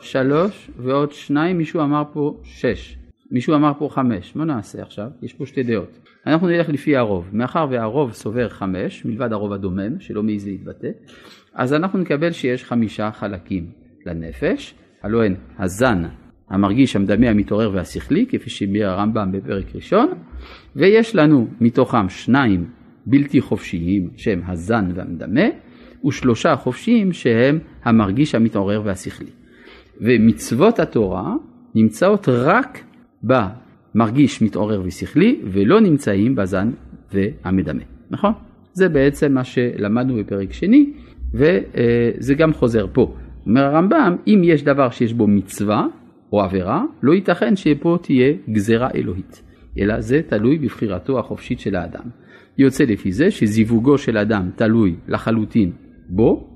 שלוש 0.00 0.70
ועוד 0.76 1.12
שניים, 1.12 1.58
מישהו 1.58 1.82
אמר 1.82 2.02
פה 2.12 2.40
שש. 2.42 2.98
מישהו 3.30 3.54
אמר 3.54 3.72
פה 3.78 3.88
חמש. 3.90 4.36
מה 4.36 4.44
נעשה 4.44 4.82
עכשיו? 4.82 5.10
יש 5.22 5.32
פה 5.32 5.46
שתי 5.46 5.62
דעות. 5.62 5.98
אנחנו 6.26 6.46
נלך 6.46 6.68
לפי 6.68 6.96
הרוב. 6.96 7.30
מאחר 7.32 7.66
והרוב 7.70 8.12
סובר 8.12 8.48
חמש, 8.48 9.04
מלבד 9.04 9.32
הרוב 9.32 9.52
הדומם, 9.52 10.00
שלא 10.00 10.22
מעז 10.22 10.46
להתבטא, 10.46 10.88
אז 11.54 11.74
אנחנו 11.74 11.98
נקבל 11.98 12.32
שיש 12.32 12.64
חמישה 12.64 13.10
חלקים 13.12 13.70
לנפש, 14.06 14.74
הלוא 15.02 15.22
הן 15.22 15.34
הזן, 15.58 16.02
המרגיש, 16.50 16.96
המדמה, 16.96 17.28
המתעורר 17.28 17.70
והשכלי, 17.74 18.26
כפי 18.28 18.50
שהביע 18.50 18.88
הרמב"ם 18.88 19.32
בפרק 19.32 19.74
ראשון, 19.74 20.08
ויש 20.76 21.16
לנו 21.16 21.48
מתוכם 21.60 22.08
שניים 22.08 22.64
בלתי 23.06 23.40
חופשיים 23.40 24.10
שהם 24.16 24.42
הזן 24.46 24.90
והמדמה, 24.94 25.44
ושלושה 26.06 26.56
חופשיים 26.56 27.12
שהם 27.12 27.58
המרגיש, 27.84 28.34
המתעורר 28.34 28.82
והשכלי. 28.84 29.30
ומצוות 30.00 30.78
התורה 30.78 31.34
נמצאות 31.74 32.28
רק 32.28 32.84
במרגיש, 33.22 34.42
מתעורר 34.42 34.82
ושכלי, 34.84 35.40
ולא 35.44 35.80
נמצאים 35.80 36.34
בזן 36.34 36.70
והמדמה, 37.12 37.82
נכון? 38.10 38.32
זה 38.72 38.88
בעצם 38.88 39.32
מה 39.32 39.44
שלמדנו 39.44 40.16
בפרק 40.16 40.52
שני, 40.52 40.92
וזה 41.34 42.34
גם 42.34 42.52
חוזר 42.52 42.86
פה. 42.92 43.14
אומר 43.46 43.64
הרמב"ם, 43.64 44.16
אם 44.26 44.40
יש 44.44 44.64
דבר 44.64 44.90
שיש 44.90 45.12
בו 45.12 45.26
מצווה 45.26 45.86
או 46.32 46.42
עבירה, 46.42 46.82
לא 47.02 47.12
ייתכן 47.12 47.56
שפה 47.56 47.98
תהיה 48.02 48.34
גזרה 48.50 48.88
אלוהית, 48.94 49.42
אלא 49.78 50.00
זה 50.00 50.20
תלוי 50.28 50.58
בבחירתו 50.58 51.18
החופשית 51.18 51.60
של 51.60 51.76
האדם. 51.76 52.04
יוצא 52.58 52.84
לפי 52.84 53.12
זה 53.12 53.30
שזיווגו 53.30 53.98
של 53.98 54.18
אדם 54.18 54.50
תלוי 54.56 54.96
לחלוטין 55.08 55.72
בו, 56.08 56.48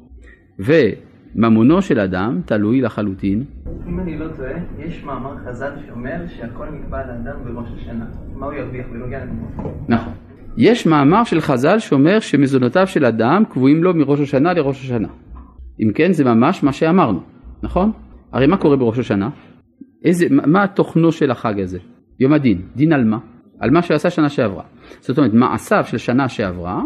וממונו 0.58 1.82
של 1.82 2.00
אדם 2.00 2.40
תלוי 2.44 2.80
לחלוטין. 2.80 3.44
אם 3.88 4.00
אני 4.00 4.18
לא 4.18 4.26
טועה, 4.36 4.52
יש 4.78 5.04
מאמר 5.04 5.36
חז"ל 5.46 5.72
שאומר 5.86 6.26
שהכל 6.28 6.66
נקבע 6.66 7.06
לאדם 7.06 7.36
בראש 7.44 7.68
השנה. 7.76 8.04
מה 8.34 8.46
הוא 8.46 8.54
ירוויח 8.54 8.86
בנוגע 8.92 9.24
למות? 9.24 9.74
נכון. 9.88 10.12
יש 10.56 10.86
מאמר 10.86 11.24
של 11.24 11.40
חז"ל 11.40 11.78
שאומר 11.78 12.20
שמזונותיו 12.20 12.86
של 12.86 13.04
אדם 13.04 13.42
קבועים 13.50 13.84
לו 13.84 13.94
מראש 13.94 14.20
השנה 14.20 14.52
לראש 14.52 14.80
השנה. 14.80 15.08
אם 15.82 15.92
כן, 15.94 16.12
זה 16.12 16.24
ממש 16.24 16.62
מה 16.62 16.72
שאמרנו, 16.72 17.20
נכון? 17.62 17.92
הרי 18.32 18.46
מה 18.46 18.56
קורה 18.56 18.76
בראש 18.76 18.98
השנה? 18.98 19.28
איזה, 20.04 20.26
מה 20.30 20.66
תוכנו 20.66 21.12
של 21.12 21.30
החג 21.30 21.60
הזה? 21.60 21.78
יום 22.20 22.32
הדין. 22.32 22.62
דין 22.76 22.92
על 22.92 23.04
מה? 23.04 23.18
על 23.60 23.70
מה 23.70 23.82
שעשה 23.82 24.10
שנה 24.10 24.28
שעברה. 24.28 24.62
זאת 25.00 25.18
אומרת, 25.18 25.34
מעשיו 25.34 25.84
של 25.86 25.98
שנה 25.98 26.28
שעברה, 26.28 26.82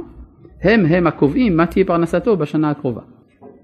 הם 0.62 0.86
הם 0.86 1.06
הקובעים 1.06 1.56
מה 1.56 1.66
תהיה 1.66 1.84
פרנסתו 1.84 2.36
בשנה 2.36 2.70
הקרובה. 2.70 3.00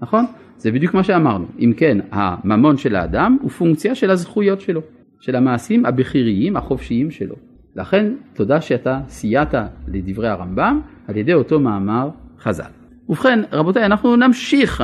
נכון? 0.01 0.25
זה 0.57 0.71
בדיוק 0.71 0.93
מה 0.93 1.03
שאמרנו. 1.03 1.45
אם 1.59 1.73
כן, 1.77 1.97
הממון 2.11 2.77
של 2.77 2.95
האדם 2.95 3.37
הוא 3.41 3.49
פונקציה 3.49 3.95
של 3.95 4.11
הזכויות 4.11 4.61
שלו, 4.61 4.81
של 5.19 5.35
המעשים 5.35 5.85
הבכיריים, 5.85 6.57
החופשיים 6.57 7.11
שלו. 7.11 7.35
לכן, 7.75 8.13
תודה 8.33 8.61
שאתה 8.61 8.99
סייעת 9.07 9.53
לדברי 9.87 10.27
הרמב"ם 10.27 10.81
על 11.07 11.17
ידי 11.17 11.33
אותו 11.33 11.59
מאמר 11.59 12.09
חז"ל. 12.39 12.63
ובכן, 13.09 13.39
רבותיי, 13.51 13.85
אנחנו 13.85 14.15
נמשיך. 14.15 14.83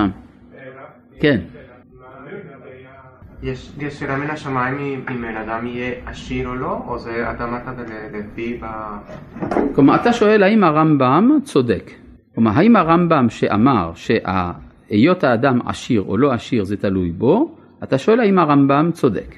כן. 1.19 1.39
יש 3.43 3.71
שאלה 3.89 4.17
מן 4.17 4.29
השמיים 4.29 5.05
אם 5.11 5.21
בן 5.21 5.35
אדם 5.35 5.67
יהיה 5.67 5.91
עשיר 6.05 6.47
או 6.47 6.55
לא, 6.55 6.81
או 6.87 6.99
זה 6.99 7.31
אתה 7.31 7.43
אמרת 7.43 7.63
לפי 8.13 8.59
ב... 8.61 8.65
כלומר, 9.75 9.95
אתה 9.95 10.13
שואל 10.13 10.43
האם 10.43 10.63
הרמב"ם 10.63 11.37
צודק. 11.43 11.91
כלומר, 12.35 12.51
האם 12.55 12.75
הרמב"ם 12.75 13.29
שאמר 13.29 13.91
שהיות 13.95 15.23
האדם 15.23 15.59
עשיר 15.65 16.01
או 16.07 16.17
לא 16.17 16.33
עשיר 16.33 16.63
זה 16.63 16.77
תלוי 16.77 17.11
בו, 17.11 17.55
אתה 17.83 17.97
שואל 17.97 18.19
האם 18.19 18.39
הרמב"ם 18.39 18.89
צודק. 18.93 19.35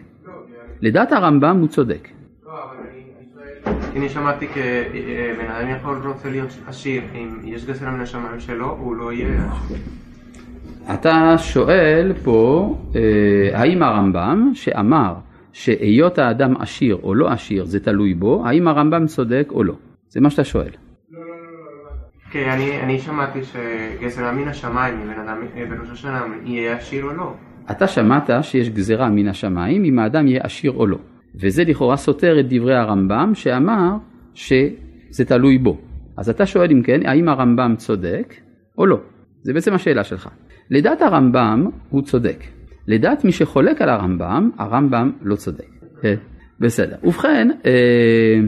לדעת 0.81 1.11
הרמב"ם 1.11 1.57
הוא 1.59 1.67
צודק. 1.67 2.07
כי 3.93 3.99
אני 3.99 4.09
שמעתי 4.09 4.47
כבן 4.47 5.51
אדם 5.51 5.69
יכול 5.69 6.01
רוצה 6.05 6.29
להיות 6.29 6.49
עשיר, 6.67 7.01
אם 7.13 7.39
יש 7.43 7.65
גזרה 7.65 7.91
מן 7.91 8.01
השמיים 8.01 8.39
שלו, 8.39 8.69
הוא 8.69 8.95
לא 8.95 9.13
יהיה 9.13 9.51
עשיר. 9.51 9.77
אתה 10.93 11.35
שואל 11.37 12.13
פה, 12.23 12.75
אה, 12.95 13.59
האם 13.59 13.83
הרמב"ם 13.83 14.51
שאמר 14.53 15.13
שהיות 15.53 16.17
האדם 16.17 16.53
עשיר 16.61 16.99
או 17.03 17.15
לא 17.15 17.29
עשיר 17.29 17.65
זה 17.65 17.79
תלוי 17.79 18.13
בו, 18.13 18.43
האם 18.45 18.67
הרמב"ם 18.67 19.05
צודק 19.05 19.47
או 19.51 19.63
לא? 19.63 19.73
זה 20.09 20.21
מה 20.21 20.29
שאתה 20.29 20.43
שואל. 20.43 20.69
כן, 22.31 22.49
אני, 22.49 22.81
אני 22.81 22.99
שמעתי 22.99 23.39
שגזרה 23.43 24.31
מן 24.31 24.47
השמיים, 24.47 24.99
אם 25.01 25.07
בן 25.07 25.19
אדם 25.19 25.41
אה, 25.57 25.65
בראש 25.65 25.89
השנה 25.91 26.25
יהיה 26.45 26.77
עשיר 26.77 27.03
או 27.03 27.13
לא. 27.13 27.33
אתה 27.71 27.87
שמעת 27.87 28.29
שיש 28.41 28.69
גזרה 28.69 29.09
מן 29.09 29.27
השמיים 29.27 29.83
אם 29.83 29.99
האדם 29.99 30.27
יהיה 30.27 30.41
עשיר 30.43 30.71
או 30.71 30.87
לא. 30.87 30.97
וזה 31.35 31.63
לכאורה 31.63 31.97
סותר 31.97 32.39
את 32.39 32.45
דברי 32.49 32.75
הרמב"ם 32.75 33.31
שאמר 33.35 33.91
שזה 34.33 35.25
תלוי 35.27 35.57
בו. 35.57 35.77
אז 36.17 36.29
אתה 36.29 36.45
שואל 36.45 36.71
אם 36.71 36.81
כן, 36.83 37.05
האם 37.05 37.29
הרמב"ם 37.29 37.75
צודק 37.77 38.33
או 38.77 38.85
לא? 38.85 38.99
זה 39.41 39.53
בעצם 39.53 39.73
השאלה 39.73 40.03
שלך. 40.03 40.29
לדעת 40.69 41.01
הרמב"ם 41.01 41.69
הוא 41.89 42.01
צודק. 42.01 42.43
לדעת 42.87 43.25
מי 43.25 43.31
שחולק 43.31 43.81
על 43.81 43.89
הרמב"ם, 43.89 44.49
הרמב"ם 44.57 45.11
לא 45.21 45.35
צודק. 45.35 45.69
כן, 46.01 46.15
בסדר. 46.59 46.95
ובכן, 47.03 47.47
אה, 47.65 48.39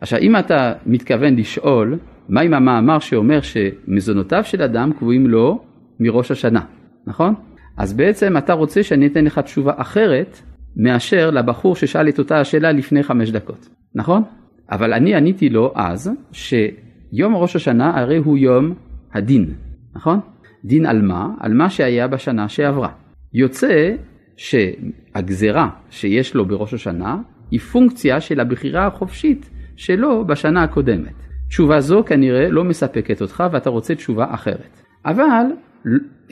עכשיו 0.00 0.18
אם 0.18 0.36
אתה 0.36 0.72
מתכוון 0.86 1.36
לשאול, 1.36 1.98
מה 2.28 2.40
עם 2.40 2.54
המאמר 2.54 2.98
שאומר 2.98 3.40
שמזונותיו 3.40 4.44
של 4.44 4.62
אדם 4.62 4.92
קבועים 4.92 5.26
לו 5.26 5.64
מראש 6.00 6.30
השנה, 6.30 6.60
נכון? 7.06 7.34
אז 7.76 7.92
בעצם 7.92 8.36
אתה 8.36 8.52
רוצה 8.52 8.82
שאני 8.82 9.06
אתן 9.06 9.24
לך 9.24 9.38
תשובה 9.38 9.72
אחרת 9.76 10.38
מאשר 10.76 11.30
לבחור 11.30 11.76
ששאל 11.76 12.08
את 12.08 12.18
אותה 12.18 12.40
השאלה 12.40 12.72
לפני 12.72 13.02
חמש 13.02 13.30
דקות, 13.30 13.68
נכון? 13.94 14.22
אבל 14.70 14.92
אני 14.92 15.14
עניתי 15.14 15.48
לו 15.48 15.72
אז 15.74 16.10
שיום 16.32 17.36
ראש 17.36 17.56
השנה 17.56 18.00
הרי 18.00 18.16
הוא 18.16 18.38
יום 18.38 18.74
הדין, 19.14 19.54
נכון? 19.96 20.20
דין 20.64 20.86
על 20.86 21.02
מה? 21.02 21.28
על 21.40 21.54
מה 21.54 21.70
שהיה 21.70 22.06
בשנה 22.08 22.48
שעברה. 22.48 22.88
יוצא 23.34 23.94
שהגזרה 24.36 25.68
שיש 25.90 26.34
לו 26.34 26.44
בראש 26.44 26.74
השנה 26.74 27.16
היא 27.50 27.60
פונקציה 27.60 28.20
של 28.20 28.40
הבחירה 28.40 28.86
החופשית 28.86 29.50
שלו 29.76 30.24
בשנה 30.24 30.62
הקודמת. 30.62 31.14
תשובה 31.48 31.80
זו 31.80 32.04
כנראה 32.06 32.48
לא 32.48 32.64
מספקת 32.64 33.22
אותך 33.22 33.44
ואתה 33.52 33.70
רוצה 33.70 33.94
תשובה 33.94 34.26
אחרת. 34.30 34.82
אבל 35.04 35.44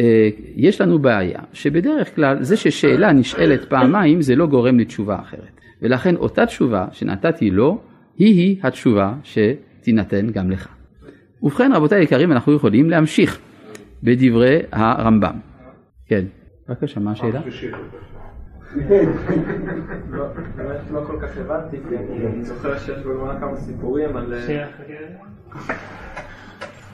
אה, 0.01 0.29
יש 0.57 0.81
לנו 0.81 0.99
בעיה 0.99 1.41
שבדרך 1.53 2.15
כלל 2.15 2.43
זה 2.43 2.57
ששאלה 2.57 3.13
נשאלת 3.13 3.65
פעמיים 3.65 4.23
זה 4.23 4.37
לא 4.37 4.47
גורם 4.47 4.79
לתשובה 4.79 5.19
אחרת. 5.21 5.61
ולכן 5.83 6.17
אותה 6.17 6.47
תשובה 6.47 6.87
שנתתי 6.93 7.51
לו 7.51 7.81
היא 8.19 8.35
היא 8.35 8.57
התשובה 8.63 9.15
שתינתן 9.23 10.31
גם 10.31 10.51
לך. 10.51 10.69
ובכן 11.43 11.73
רבותיי 11.73 12.01
היקרים 12.01 12.33
אנחנו 12.33 12.53
יכולים 12.53 12.91
להמשיך 12.91 13.39
בדברי 14.03 14.61
הרמב"ם. 14.73 15.39
כן. 16.07 16.25
בבקשה, 16.69 17.01
מה 17.01 17.13
השאלה? 17.13 17.41
לא, 20.11 20.27
באמת 20.57 20.81
לא 20.93 21.01
כל 21.07 21.21
כך 21.21 21.37
הבנתי, 21.39 21.77
כי 21.89 21.97
אני 22.27 22.45
זוכר 22.45 22.79
שיש 22.79 23.03
בגמרא 23.03 23.41
כמה 23.41 23.57
סיפורים 23.57 24.17
על 24.17 24.35
אה, 24.35 24.67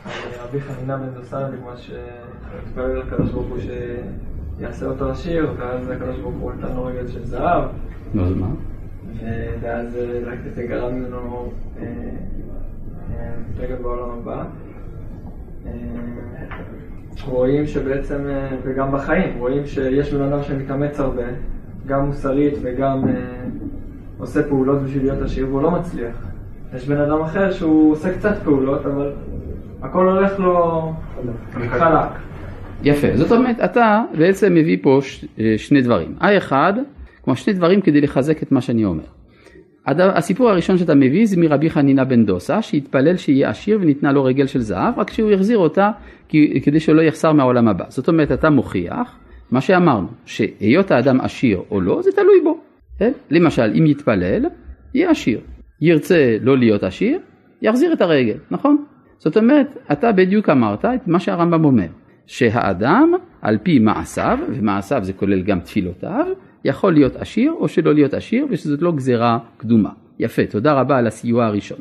על 0.04 0.12
רבי 0.40 0.60
חנינה 0.60 0.96
בן 0.96 1.14
דוסה, 1.14 1.48
לדוגמה, 1.48 1.76
שהתפלל 1.76 2.98
לקדוש 2.98 3.30
ברוך 3.30 3.48
הוא 3.48 3.58
שיעשה 4.58 4.86
אותו 4.86 5.10
עשיר, 5.10 5.52
ואז 5.58 5.90
הקדוש 5.90 6.18
ברוך 6.20 6.34
הוא 6.40 6.52
נתן 6.52 6.76
לו 6.76 6.84
רגל 6.84 7.08
של 7.08 7.24
זהב, 7.24 7.64
נו, 8.14 8.24
אז 8.24 8.32
מה? 8.32 8.48
ואז 9.60 9.96
אה, 9.96 10.20
רק 10.24 10.38
זה 10.54 10.66
גרם 10.66 11.04
אה, 11.04 11.86
אה, 13.10 13.34
רגל 13.58 13.76
בעולם 13.76 14.10
הבא. 14.10 14.44
רואים 17.26 17.66
שבעצם, 17.66 18.26
אה, 18.28 18.48
וגם 18.62 18.92
בחיים, 18.92 19.38
רואים 19.38 19.66
שיש 19.66 20.12
בן 20.12 20.22
אדם 20.22 20.42
שמתאמץ 20.42 21.00
הרבה, 21.00 21.22
גם 21.86 22.06
מוסרית 22.06 22.54
וגם 22.62 23.08
אה, 23.08 23.14
עושה 24.18 24.42
פעולות 24.42 24.82
בשביל 24.82 25.02
להיות 25.02 25.22
עשיר 25.22 25.48
והוא 25.48 25.62
לא 25.62 25.70
מצליח. 25.70 26.16
יש 26.76 26.88
בן 26.88 27.00
אדם 27.00 27.20
אחר 27.20 27.52
שהוא 27.52 27.92
עושה 27.92 28.18
קצת 28.18 28.34
פעולות, 28.44 28.86
אבל 28.86 29.12
הכל 29.82 30.08
הולך 30.08 30.38
לו 30.38 30.92
חלק. 31.68 32.08
יפה, 32.82 33.08
זאת 33.14 33.32
אומרת 33.32 33.60
אתה 33.64 34.02
בעצם 34.18 34.54
מביא 34.54 34.78
פה 34.82 34.98
ש, 35.02 35.24
אה, 35.38 35.54
שני 35.56 35.82
דברים. 35.82 36.14
האחד, 36.20 36.72
כלומר 37.24 37.36
שני 37.36 37.52
דברים 37.52 37.80
כדי 37.80 38.00
לחזק 38.00 38.42
את 38.42 38.52
מה 38.52 38.60
שאני 38.60 38.84
אומר. 38.84 39.04
הסיפור 39.86 40.50
הראשון 40.50 40.78
שאתה 40.78 40.94
מביא 40.94 41.26
זה 41.26 41.40
מרבי 41.40 41.70
חנינא 41.70 42.04
בן 42.04 42.24
דוסה 42.24 42.62
שהתפלל 42.62 43.16
שיהיה 43.16 43.50
עשיר 43.50 43.78
וניתנה 43.82 44.12
לו 44.12 44.24
רגל 44.24 44.46
של 44.46 44.60
זהב 44.60 44.98
רק 44.98 45.10
שהוא 45.10 45.30
החזיר 45.30 45.58
אותה 45.58 45.90
כדי 46.62 46.80
שלא 46.80 47.02
יחסר 47.02 47.32
מהעולם 47.32 47.68
הבא. 47.68 47.84
זאת 47.88 48.08
אומרת 48.08 48.32
אתה 48.32 48.50
מוכיח 48.50 49.18
מה 49.50 49.60
שאמרנו 49.60 50.08
שהיות 50.26 50.90
האדם 50.90 51.20
עשיר 51.20 51.62
או 51.70 51.80
לא 51.80 52.02
זה 52.02 52.12
תלוי 52.12 52.40
בו. 52.44 52.58
כן? 52.98 53.12
למשל 53.30 53.72
אם 53.78 53.86
יתפלל 53.86 54.46
יהיה 54.94 55.10
עשיר. 55.10 55.40
ירצה 55.80 56.36
לא 56.40 56.58
להיות 56.58 56.82
עשיר 56.82 57.18
יחזיר 57.62 57.92
את 57.92 58.00
הרגל, 58.00 58.36
נכון? 58.50 58.84
זאת 59.18 59.36
אומרת 59.36 59.78
אתה 59.92 60.12
בדיוק 60.12 60.48
אמרת 60.48 60.84
את 60.84 61.08
מה 61.08 61.20
שהרמב"ם 61.20 61.64
אומר 61.64 61.86
שהאדם 62.26 63.12
על 63.42 63.58
פי 63.62 63.78
מעשיו 63.78 64.38
ומעשיו 64.48 65.04
זה 65.04 65.12
כולל 65.12 65.42
גם 65.42 65.60
תפילותיו 65.60 66.26
יכול 66.64 66.92
להיות 66.92 67.16
עשיר 67.16 67.52
או 67.52 67.68
שלא 67.68 67.94
להיות 67.94 68.14
עשיר 68.14 68.46
ושזאת 68.50 68.82
לא 68.82 68.92
גזירה 68.92 69.38
קדומה. 69.56 69.90
יפה, 70.18 70.46
תודה 70.46 70.72
רבה 70.72 70.98
על 70.98 71.06
הסיוע 71.06 71.46
הראשון. 71.46 71.78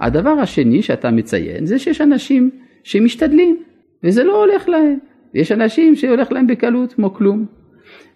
הדבר 0.00 0.30
השני 0.30 0.82
שאתה 0.82 1.10
מציין 1.10 1.66
זה 1.66 1.78
שיש 1.78 2.00
אנשים 2.00 2.50
שמשתדלים 2.82 3.62
וזה 4.04 4.24
לא 4.24 4.44
הולך 4.44 4.68
להם. 4.68 4.98
יש 5.34 5.52
אנשים 5.52 5.94
שהולך 5.94 6.32
להם 6.32 6.46
בקלות 6.46 6.92
כמו 6.92 7.14
כלום. 7.14 7.46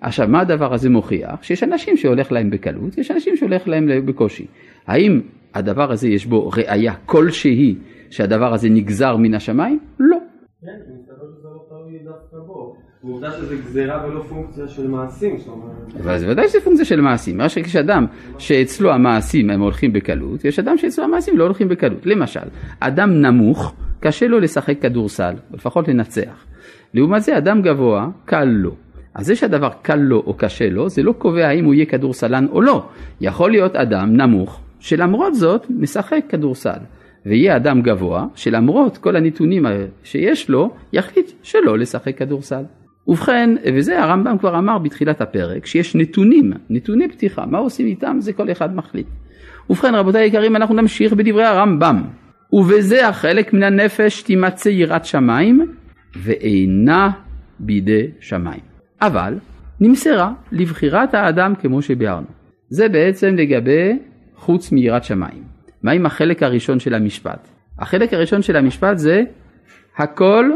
עכשיו 0.01 0.29
מה 0.29 0.41
הדבר 0.41 0.75
הזה 0.75 0.91
מוכיח? 0.91 1.43
שיש 1.43 1.63
אנשים 1.63 1.97
שהולך 1.97 2.33
להם 2.33 2.51
בקלות, 2.51 2.99
יש 2.99 3.11
אנשים 3.11 3.37
שהולך 3.37 3.69
להם 3.69 4.07
בקושי. 4.07 4.47
האם 4.87 5.21
הדבר 5.55 5.93
הזה 5.93 6.09
יש 6.09 6.27
בו 6.27 6.49
ראייה 6.49 6.95
כלשהי 7.07 7.77
שהדבר 8.11 8.55
הזה 8.55 8.69
נגזר 8.69 9.17
מן 9.17 9.35
השמיים? 9.35 9.79
לא. 9.99 10.19
כן, 10.61 10.67
מסתבר 10.95 11.27
שזה 11.39 11.49
לא 11.49 11.65
תלוי 11.69 11.99
דווקא 12.05 12.37
בו. 12.47 12.77
ועובדה 13.05 13.33
שזה 13.33 13.57
גזירה 13.57 14.07
ולא 14.07 14.23
פונקציה 14.23 14.69
של 14.69 14.89
מעשים, 14.89 15.39
זאת 15.39 15.49
אומרת. 15.49 16.01
אבל 16.05 16.19
זה 16.19 16.31
ודאי 16.31 16.49
שזה 16.49 16.61
פונקציה 16.61 16.85
של 16.85 17.01
מעשים. 17.01 17.37
מה 17.37 17.49
שיש 17.49 17.77
אדם 17.77 18.07
שאצלו 18.39 18.93
המעשים 18.93 19.51
הם 19.51 19.61
הולכים 19.61 19.93
בקלות, 19.93 20.45
יש 20.45 20.59
אדם 20.59 20.79
שאצלו 20.79 21.05
המעשים 21.05 21.39
לא 21.39 21.45
הולכים 21.45 21.69
בקלות. 21.69 22.07
למשל, 22.07 22.41
אדם 22.81 23.11
נמוך, 23.11 23.75
קשה 24.01 24.27
לו 24.27 24.41
לשחק 24.41 24.79
כדורסל, 24.81 25.35
לפחות 25.53 25.89
לנצח. 25.89 26.45
לעומת 26.95 27.23
זה, 27.23 27.39
אדם 27.39 27.63
גבוה, 27.63 28.09
קל 28.25 28.45
לו. 28.45 28.75
אז 29.15 29.27
זה 29.27 29.37
שהדבר 29.37 29.71
קל 29.83 29.97
לו 29.97 30.23
או 30.27 30.35
קשה 30.35 30.71
לו, 30.71 30.89
זה 30.89 31.03
לא 31.03 31.13
קובע 31.13 31.49
האם 31.49 31.65
הוא 31.65 31.75
יהיה 31.75 31.87
כדורסלן 31.87 32.47
או 32.51 32.63
לא. 32.63 32.87
יכול 33.21 33.51
להיות 33.51 33.77
אדם 33.77 34.17
נמוך, 34.17 34.61
שלמרות 34.81 35.35
זאת 35.35 35.67
משחק 35.71 36.21
כדורסל. 36.29 36.79
ויהיה 37.27 37.57
אדם 37.57 37.83
גבוה, 37.83 38.27
שלמרות 38.35 38.99
כל 38.99 39.17
הנתונים 39.17 39.67
שיש 40.03 40.49
לו, 40.51 40.71
יחליט 40.93 41.31
שלא 41.43 41.79
לשחק 41.79 42.19
כדורסל. 42.19 42.63
ובכן, 43.11 43.51
וזה 43.75 44.03
הרמב"ם 44.03 44.39
כבר 44.39 44.59
אמר 44.59 44.79
בתחילת 44.79 45.21
הפרק, 45.21 45.67
שיש 45.67 45.95
נתונים, 45.97 46.53
נתוני 46.71 47.09
פתיחה, 47.09 47.47
מה 47.47 47.59
עושים 47.59 47.87
איתם 47.87 48.17
זה 48.21 48.33
כל 48.33 48.51
אחד 48.53 48.77
מחליט. 48.77 49.07
ובכן 49.71 49.95
רבותיי 49.95 50.23
היקרים 50.23 50.57
אנחנו 50.57 50.75
נמשיך 50.75 51.13
בדברי 51.13 51.45
הרמב"ם. 51.45 52.03
ובזה 52.53 53.09
החלק 53.09 53.53
מן 53.53 53.63
הנפש 53.63 54.23
תימצא 54.23 54.69
יראת 54.69 55.05
שמיים 55.05 55.73
ואינה 56.17 57.11
בידי 57.59 58.07
שמיים. 58.21 58.61
אבל 59.01 59.35
נמסרה 59.81 60.33
לבחירת 60.53 61.15
האדם 61.15 61.55
כמו 61.55 61.83
שביארנו. 61.83 62.27
זה 62.69 62.89
בעצם 62.89 63.37
לגבי 63.37 63.99
חוץ 64.35 64.73
מיראת 64.73 65.05
שמיים. 65.05 65.43
מה 65.83 65.93
עם 65.93 66.07
החלק 66.07 66.43
הראשון 66.43 66.81
של 66.81 66.95
המשפט? 66.95 67.49
החלק 67.79 68.15
הראשון 68.15 68.43
של 68.43 68.57
המשפט 68.57 68.99
זה 68.99 69.23
הכל 69.97 70.51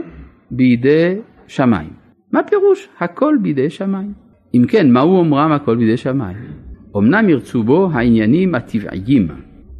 בידי 0.51 1.15
שמיים. 1.47 2.04
מה 2.33 2.43
פירוש 2.43 2.89
הכל 3.01 3.37
בידי 3.43 3.71
שמיים? 3.71 4.13
אם 4.55 4.65
כן, 4.69 4.91
מהו 4.91 5.17
אומרם 5.17 5.53
הכל 5.53 5.77
בידי 5.77 5.97
שמיים? 5.97 6.37
אמנם 6.97 7.29
ירצו 7.29 7.63
בו 7.63 7.89
העניינים 7.93 8.55
הטבעיים, 8.55 9.29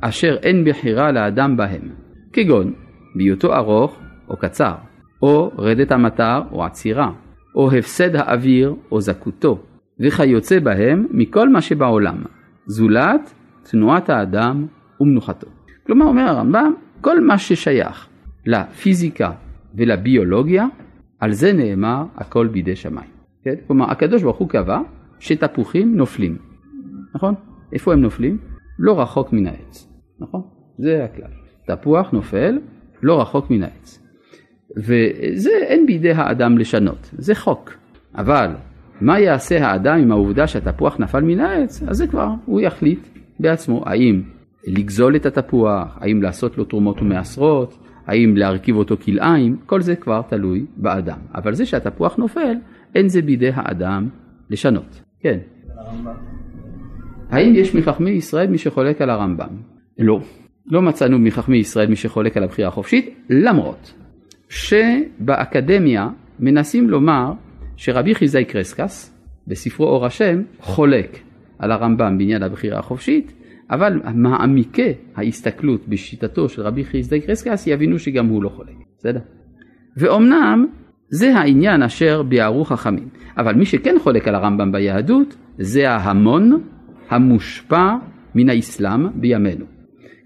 אשר 0.01 0.37
אין 0.43 0.65
בחירה 0.65 1.13
לאדם 1.13 1.57
בהם, 1.57 1.89
כגון 2.33 2.73
בהיותו 3.15 3.55
ארוך 3.55 3.99
או 4.29 4.37
קצר, 4.37 4.75
או 5.23 5.51
רדת 5.59 5.93
המטר 5.93 6.43
או 6.53 6.65
עצירה, 6.65 7.11
או 7.55 7.73
הפסד 7.73 8.17
האוויר 8.17 8.75
או 8.93 9.01
זכותו, 9.01 9.63
וכיוצא 10.01 10.61
בהם 10.61 11.07
מכל 11.11 11.49
מה 11.49 11.61
שבעולם, 11.61 12.17
זולת 12.67 13.35
תנועת 13.63 14.11
האדם 14.11 14.67
ומנוחתו. 15.01 15.47
כלומר 15.87 16.07
אומר 16.07 16.23
הרמב"ם, 16.23 16.73
כל 17.01 17.21
מה 17.21 17.39
ששייך 17.39 18.09
לפיזיקה 18.47 19.31
ולביולוגיה, 19.75 20.67
על 21.25 21.33
זה 21.33 21.53
נאמר 21.53 22.05
הכל 22.17 22.47
בידי 22.47 22.77
שמיים. 22.77 23.11
כן? 23.45 23.55
כלומר 23.67 23.91
הקדוש 23.91 24.23
ברוך 24.23 24.37
הוא 24.37 24.49
קבע 24.49 24.79
שתפוחים 25.19 25.97
נופלים, 25.97 26.39
נכון? 27.15 27.35
איפה 27.73 27.93
הם 27.93 28.01
נופלים? 28.01 28.39
לא 28.79 29.01
רחוק 29.01 29.33
מן 29.33 29.47
העץ, 29.47 29.89
נכון? 30.21 30.43
זה 30.79 31.05
הכלל. 31.05 31.31
תפוח 31.67 32.11
נופל 32.11 32.59
לא 33.03 33.21
רחוק 33.21 33.51
מן 33.51 33.63
העץ. 33.63 34.03
וזה 34.77 35.51
אין 35.63 35.87
בידי 35.87 36.13
האדם 36.13 36.59
לשנות, 36.59 37.11
זה 37.19 37.35
חוק. 37.35 37.71
אבל 38.15 38.51
מה 39.01 39.21
יעשה 39.21 39.67
האדם 39.67 39.99
עם 39.99 40.13
העובדה 40.13 40.47
שהתפוח 40.47 41.01
נפל 41.01 41.21
מן 41.21 41.41
העץ? 41.41 41.83
אז 41.83 41.97
זה 41.97 42.07
כבר, 42.07 42.29
הוא 42.47 42.61
יחליט 42.61 43.09
בעצמו 43.41 43.83
האם 43.87 44.23
לגזול 44.67 45.17
את 45.17 45.27
התפוח, 45.27 45.99
האם 46.01 46.23
לעשות 46.23 46.59
לו 46.59 46.65
תרומות 46.65 47.03
ומעשרות, 47.03 47.79
האם 48.07 48.37
להרכיב 48.37 48.77
אותו 48.77 48.97
כלאיים, 48.97 49.57
כל 49.67 49.81
זה 49.81 49.97
כבר 49.97 50.23
תלוי 50.29 50.67
באדם. 50.77 51.19
אבל 51.35 51.55
זה 51.55 51.67
שהתפוח 51.67 52.17
נופל, 52.17 52.55
אין 52.95 53.09
זה 53.09 53.23
בידי 53.23 53.51
האדם 53.55 54.09
לשנות. 54.51 55.03
כן. 55.21 55.39
האם 57.31 57.55
יש 57.55 57.75
מחכמי 57.75 58.11
ישראל 58.11 58.47
מי 58.47 58.59
שחולק 58.59 59.03
על 59.03 59.11
הרמב"ם? 59.11 59.57
לא. 59.99 60.21
לא 60.67 60.83
מצאנו 60.83 61.19
מחכמי 61.19 61.57
ישראל 61.57 61.89
מי 61.89 61.97
שחולק 61.97 62.37
על 62.37 62.45
הבחירה 62.45 62.69
החופשית, 62.69 63.19
למרות 63.31 63.95
שבאקדמיה 64.49 66.09
מנסים 66.41 66.91
לומר 66.91 67.33
שרבי 67.77 68.15
חיזאי 68.15 68.45
קרסקס, 68.45 69.19
בספרו 69.47 69.87
אור 69.87 70.07
השם, 70.07 70.43
חולק 70.61 71.19
על 71.59 71.73
הרמב"ם 71.73 72.19
בעניין 72.19 72.43
הבחירה 72.43 72.79
החופשית, 72.79 73.33
אבל 73.71 74.01
מעמיקי 74.15 74.93
ההסתכלות 75.17 75.89
בשיטתו 75.89 76.49
של 76.49 76.63
רבי 76.63 76.85
חיסדאי 76.85 77.21
קרסקס 77.21 77.67
יבינו 77.67 77.99
שגם 77.99 78.27
הוא 78.27 78.43
לא 78.43 78.49
חולק, 78.49 78.75
בסדר? 78.99 79.21
ואומנם 79.97 80.67
זה 81.09 81.37
העניין 81.37 81.83
אשר 81.83 82.23
ביארו 82.23 82.65
חכמים, 82.65 83.09
אבל 83.39 83.55
מי 83.55 83.65
שכן 83.65 83.95
חולק 83.99 84.29
על 84.29 84.35
הרמב"ם 84.35 84.73
ביהדות 84.73 85.37
זה 85.59 85.91
ההמון 85.91 86.61
המושפע 87.11 87.95
מן 88.35 88.49
האסלאם 88.49 89.21
בימינו, 89.21 89.65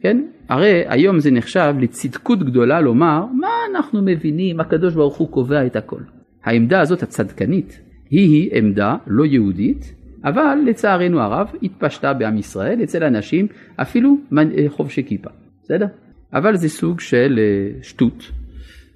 כן? 0.02 0.22
הרי 0.48 0.82
היום 0.88 1.18
זה 1.18 1.30
נחשב 1.30 1.74
לצדקות 1.80 2.42
גדולה 2.42 2.80
לומר 2.80 3.26
מה 3.40 3.48
אנחנו 3.70 4.02
מבינים, 4.02 4.60
הקדוש 4.60 4.94
ברוך 4.94 5.16
הוא 5.16 5.28
קובע 5.28 5.66
את 5.66 5.76
הכל. 5.76 6.00
העמדה 6.44 6.80
הזאת 6.80 7.02
הצדקנית 7.02 7.80
היא 8.10 8.28
היא 8.28 8.50
עמדה 8.52 8.96
לא 9.06 9.24
יהודית 9.24 9.94
אבל 10.24 10.58
לצערנו 10.66 11.20
הרב 11.20 11.48
התפשטה 11.62 12.14
בעם 12.14 12.38
ישראל 12.38 12.82
אצל 12.82 13.04
אנשים 13.04 13.46
אפילו 13.76 14.16
חובשי 14.68 15.02
כיפה, 15.06 15.30
בסדר? 15.62 15.86
אבל 16.32 16.56
זה 16.56 16.68
סוג 16.68 17.00
של 17.00 17.38
שטות 17.82 18.32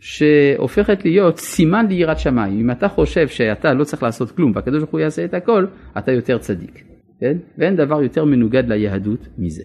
שהופכת 0.01 1.05
להיות 1.05 1.39
סימן 1.39 1.87
ליראת 1.87 2.19
שמיים. 2.19 2.61
אם 2.61 2.71
אתה 2.71 2.89
חושב 2.89 3.29
שאתה 3.29 3.75
לא 3.75 3.85
צריך 3.85 4.03
לעשות 4.03 4.31
כלום 4.31 4.53
והקדוש 4.55 4.79
ברוך 4.79 4.91
הוא 4.91 5.01
יעשה 5.01 5.25
את 5.25 5.35
הכל, 5.35 5.67
אתה 5.99 6.13
יותר 6.13 6.39
צדיק, 6.39 6.85
כן? 7.21 7.37
ואין 7.59 7.77
דבר 7.77 8.03
יותר 8.03 8.25
מנוגד 8.25 8.69
ליהדות 8.69 9.29
מזה. 9.39 9.63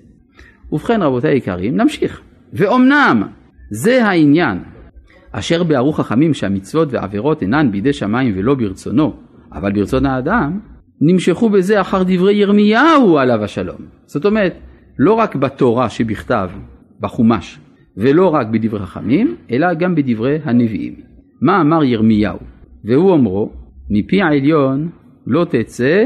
ובכן 0.72 1.02
רבותיי 1.02 1.32
היקרים, 1.32 1.78
נמשיך. 1.78 2.22
ואומנם 2.54 3.24
זה 3.72 4.06
העניין 4.06 4.58
אשר 5.32 5.64
ביארו 5.64 5.94
חכמים 5.94 6.34
שהמצוות 6.34 6.94
והעבירות 6.94 7.42
אינן 7.42 7.72
בידי 7.72 7.94
שמיים 7.94 8.34
ולא 8.38 8.56
ברצונו, 8.56 9.14
אבל 9.52 9.72
ברצון 9.72 10.06
האדם 10.06 10.60
נמשכו 11.02 11.50
בזה 11.50 11.82
אחר 11.82 12.04
דברי 12.04 12.34
ירמיהו 12.34 13.18
עליו 13.18 13.44
השלום. 13.44 13.78
זאת 14.06 14.26
אומרת, 14.26 14.54
לא 15.00 15.14
רק 15.14 15.36
בתורה 15.36 15.90
שבכתב, 15.90 16.50
בחומש, 17.00 17.60
ולא 17.98 18.34
רק 18.34 18.48
בדברי 18.48 18.80
חכמים, 18.80 19.36
אלא 19.52 19.74
גם 19.74 19.96
בדברי 19.96 20.38
הנביאים. 20.44 20.96
מה 21.42 21.62
אמר 21.62 21.84
ירמיהו? 21.84 22.38
והוא 22.86 23.12
אומרו, 23.12 23.52
מפי 23.90 24.22
העליון 24.22 24.90
לא 25.28 25.46
תצא 25.46 26.06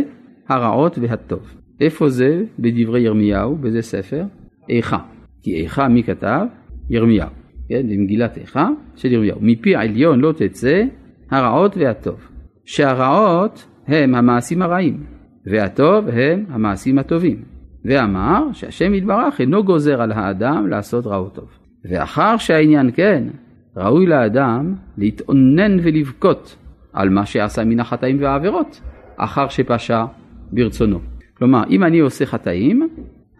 הרעות 0.49 0.97
והטוב. 1.01 1.55
איפה 1.81 2.09
זה 2.09 2.43
בדברי 2.59 3.01
ירמיהו, 3.01 3.55
באיזה 3.55 3.81
ספר? 3.81 4.23
איכה. 4.69 4.97
כי 5.43 5.55
איכה 5.55 5.87
מי 5.87 6.03
כתב? 6.03 6.45
ירמיהו. 6.89 7.29
כן, 7.69 7.87
במגילת 7.89 8.37
איכה 8.37 8.69
של 8.95 9.11
ירמיהו. 9.11 9.37
מפי 9.41 9.75
העליון 9.75 10.19
לא 10.19 10.31
תצא 10.31 10.83
הרעות 11.31 11.77
והטוב. 11.77 12.27
שהרעות 12.65 13.67
הם 13.91 14.15
המעשים 14.15 14.61
הרעים, 14.61 15.03
והטוב 15.45 16.07
הם 16.07 16.45
המעשים 16.49 16.99
הטובים. 16.99 17.41
ואמר 17.85 18.47
שהשם 18.53 18.93
יתברך 18.93 19.41
אינו 19.41 19.63
גוזר 19.63 20.01
על 20.01 20.11
האדם 20.11 20.67
לעשות 20.67 21.07
רע 21.07 21.21
וטוב. 21.21 21.49
ואחר 21.85 22.37
שהעניין 22.37 22.91
כן, 22.93 23.23
ראוי 23.77 24.05
לאדם 24.05 24.75
להתאונן 24.97 25.77
ולבכות 25.83 26.55
על 26.93 27.09
מה 27.09 27.25
שעשה 27.25 27.63
מן 27.63 27.79
החטאים 27.79 28.17
והעבירות, 28.21 28.81
אחר 29.17 29.49
שפשע 29.49 30.05
ברצונו. 30.51 30.99
כלומר, 31.37 31.63
אם 31.69 31.83
אני 31.83 31.99
עושה 31.99 32.25
חטאים, 32.25 32.89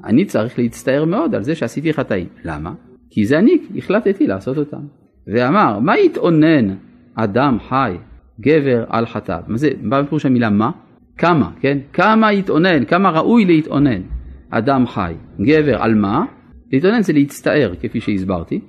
אני 0.06 0.26
צריך 0.26 0.60
להצטער 0.60 1.06
מאוד 1.06 1.36
על 1.36 1.44
זה 1.44 1.56
שעשיתי 1.56 1.94
חטאים. 1.94 2.28
למה? 2.44 2.74
כי 3.10 3.26
זה 3.26 3.40
אני 3.40 3.58
החלטתי 3.78 4.28
לעשות 4.28 4.58
אותם. 4.58 4.82
ואמר, 5.28 5.80
מה 5.80 5.98
יתאונן 5.98 6.76
אדם 7.16 7.58
חי, 7.70 7.96
גבר 8.41 8.84
על 8.89 9.06
חטאיו? 9.06 9.41
מה 9.47 9.58
זה, 9.58 9.69
מה 9.82 10.04
פירוש 10.04 10.25
המילה 10.25 10.49
מה? 10.49 10.71
כמה, 11.17 11.49
כן? 11.60 11.77
כמה 11.93 12.34
יתאונן, 12.34 12.86
כמה 12.86 13.10
ראוי 13.10 13.45
להתאונן 13.45 14.01
אדם 14.49 14.88
חי, 14.88 15.13
גבר 15.41 15.82
על 15.82 15.95
מה? 15.95 16.25
להתאונן 16.71 17.01
זה 17.01 17.13
להצטער, 17.13 17.73
כפי 17.82 18.01
שהסברתי. 18.01 18.60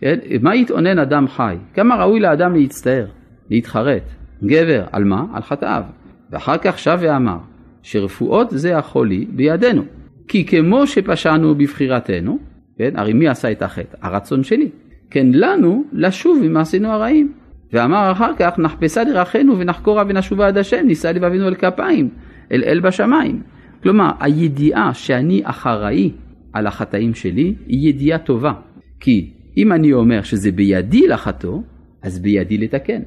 כן? 0.00 0.18
מה 0.42 0.56
יתאונן 0.56 0.98
אדם 0.98 1.28
חי? 1.28 1.56
כמה 1.74 1.96
ראוי 1.96 2.20
לאדם 2.20 2.54
להצטער, 2.54 3.06
להתחרט? 3.50 4.02
גבר, 4.44 4.84
על 4.92 5.04
מה? 5.04 5.24
על 5.32 5.42
חטאיו. 5.42 5.82
ואחר 6.30 6.58
כך 6.58 6.78
שב 6.78 6.98
ואמר, 7.00 7.38
שרפואות 7.82 8.50
זה 8.50 8.78
החולי 8.78 9.26
בידינו. 9.30 9.82
כי 10.28 10.46
כמו 10.46 10.86
שפשענו 10.86 11.54
בבחירתנו, 11.54 12.38
כן, 12.78 12.96
הרי 12.96 13.12
מי 13.12 13.28
עשה 13.28 13.52
את 13.52 13.62
החטא? 13.62 13.96
הרצון 14.02 14.42
שלי. 14.42 14.68
כן 15.10 15.26
לנו 15.32 15.84
לשוב 15.92 16.38
ממעשינו 16.42 16.88
הרעים. 16.88 17.32
ואמר 17.72 18.12
אחר 18.12 18.32
כך, 18.38 18.58
נחפשה 18.58 19.04
דרכינו 19.04 19.58
ונחקורה 19.58 20.04
ונשובה 20.08 20.46
עד 20.46 20.58
השם, 20.58 20.86
נישא 20.86 21.08
לבבינו 21.08 21.48
אל 21.48 21.54
כפיים, 21.54 22.08
אל 22.52 22.64
אל 22.64 22.80
בשמיים. 22.80 23.42
כלומר, 23.82 24.10
הידיעה 24.20 24.94
שאני 24.94 25.40
אחראי 25.44 26.10
על 26.52 26.66
החטאים 26.66 27.14
שלי, 27.14 27.54
היא 27.66 27.88
ידיעה 27.88 28.18
טובה. 28.18 28.52
כי 29.00 29.30
אם 29.56 29.72
אני 29.72 29.92
אומר 29.92 30.22
שזה 30.22 30.52
בידי 30.52 31.08
לחטוא, 31.08 31.62
אז 32.02 32.18
בידי 32.18 32.58
לתקן. 32.58 33.00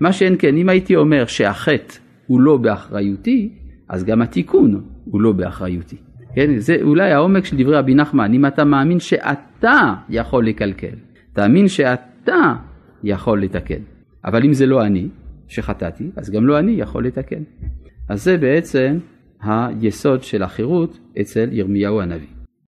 מה 0.00 0.12
שאין 0.12 0.36
כן, 0.38 0.56
אם 0.56 0.68
הייתי 0.68 0.96
אומר 0.96 1.26
שהחטא 1.26 1.94
הוא 2.26 2.40
לא 2.40 2.56
באחריותי, 2.56 3.50
אז 3.88 4.04
גם 4.04 4.22
התיקון 4.22 4.82
הוא 5.04 5.20
לא 5.20 5.32
באחריותי. 5.32 5.96
כן, 6.34 6.58
זה 6.58 6.76
אולי 6.82 7.12
העומק 7.12 7.44
של 7.44 7.56
דברי 7.56 7.76
רבי 7.76 7.94
נחמן, 7.94 8.34
אם 8.34 8.46
אתה 8.46 8.64
מאמין 8.64 9.00
שאתה 9.00 9.94
יכול 10.08 10.46
לקלקל, 10.46 10.96
תאמין 11.32 11.68
שאתה 11.68 12.54
יכול 13.04 13.42
לתקן. 13.42 13.91
אבל 14.24 14.44
אם 14.44 14.52
זה 14.52 14.66
לא 14.66 14.86
אני 14.86 15.08
שחטאתי, 15.48 16.10
אז 16.16 16.30
גם 16.30 16.46
לא 16.46 16.58
אני 16.58 16.72
יכול 16.72 17.06
לתקן. 17.06 17.42
אז 18.08 18.24
זה 18.24 18.38
בעצם 18.38 18.98
היסוד 19.42 20.22
של 20.22 20.42
החירות 20.42 20.98
אצל 21.20 21.48
ירמיהו 21.52 22.00
הנביא. 22.00 22.41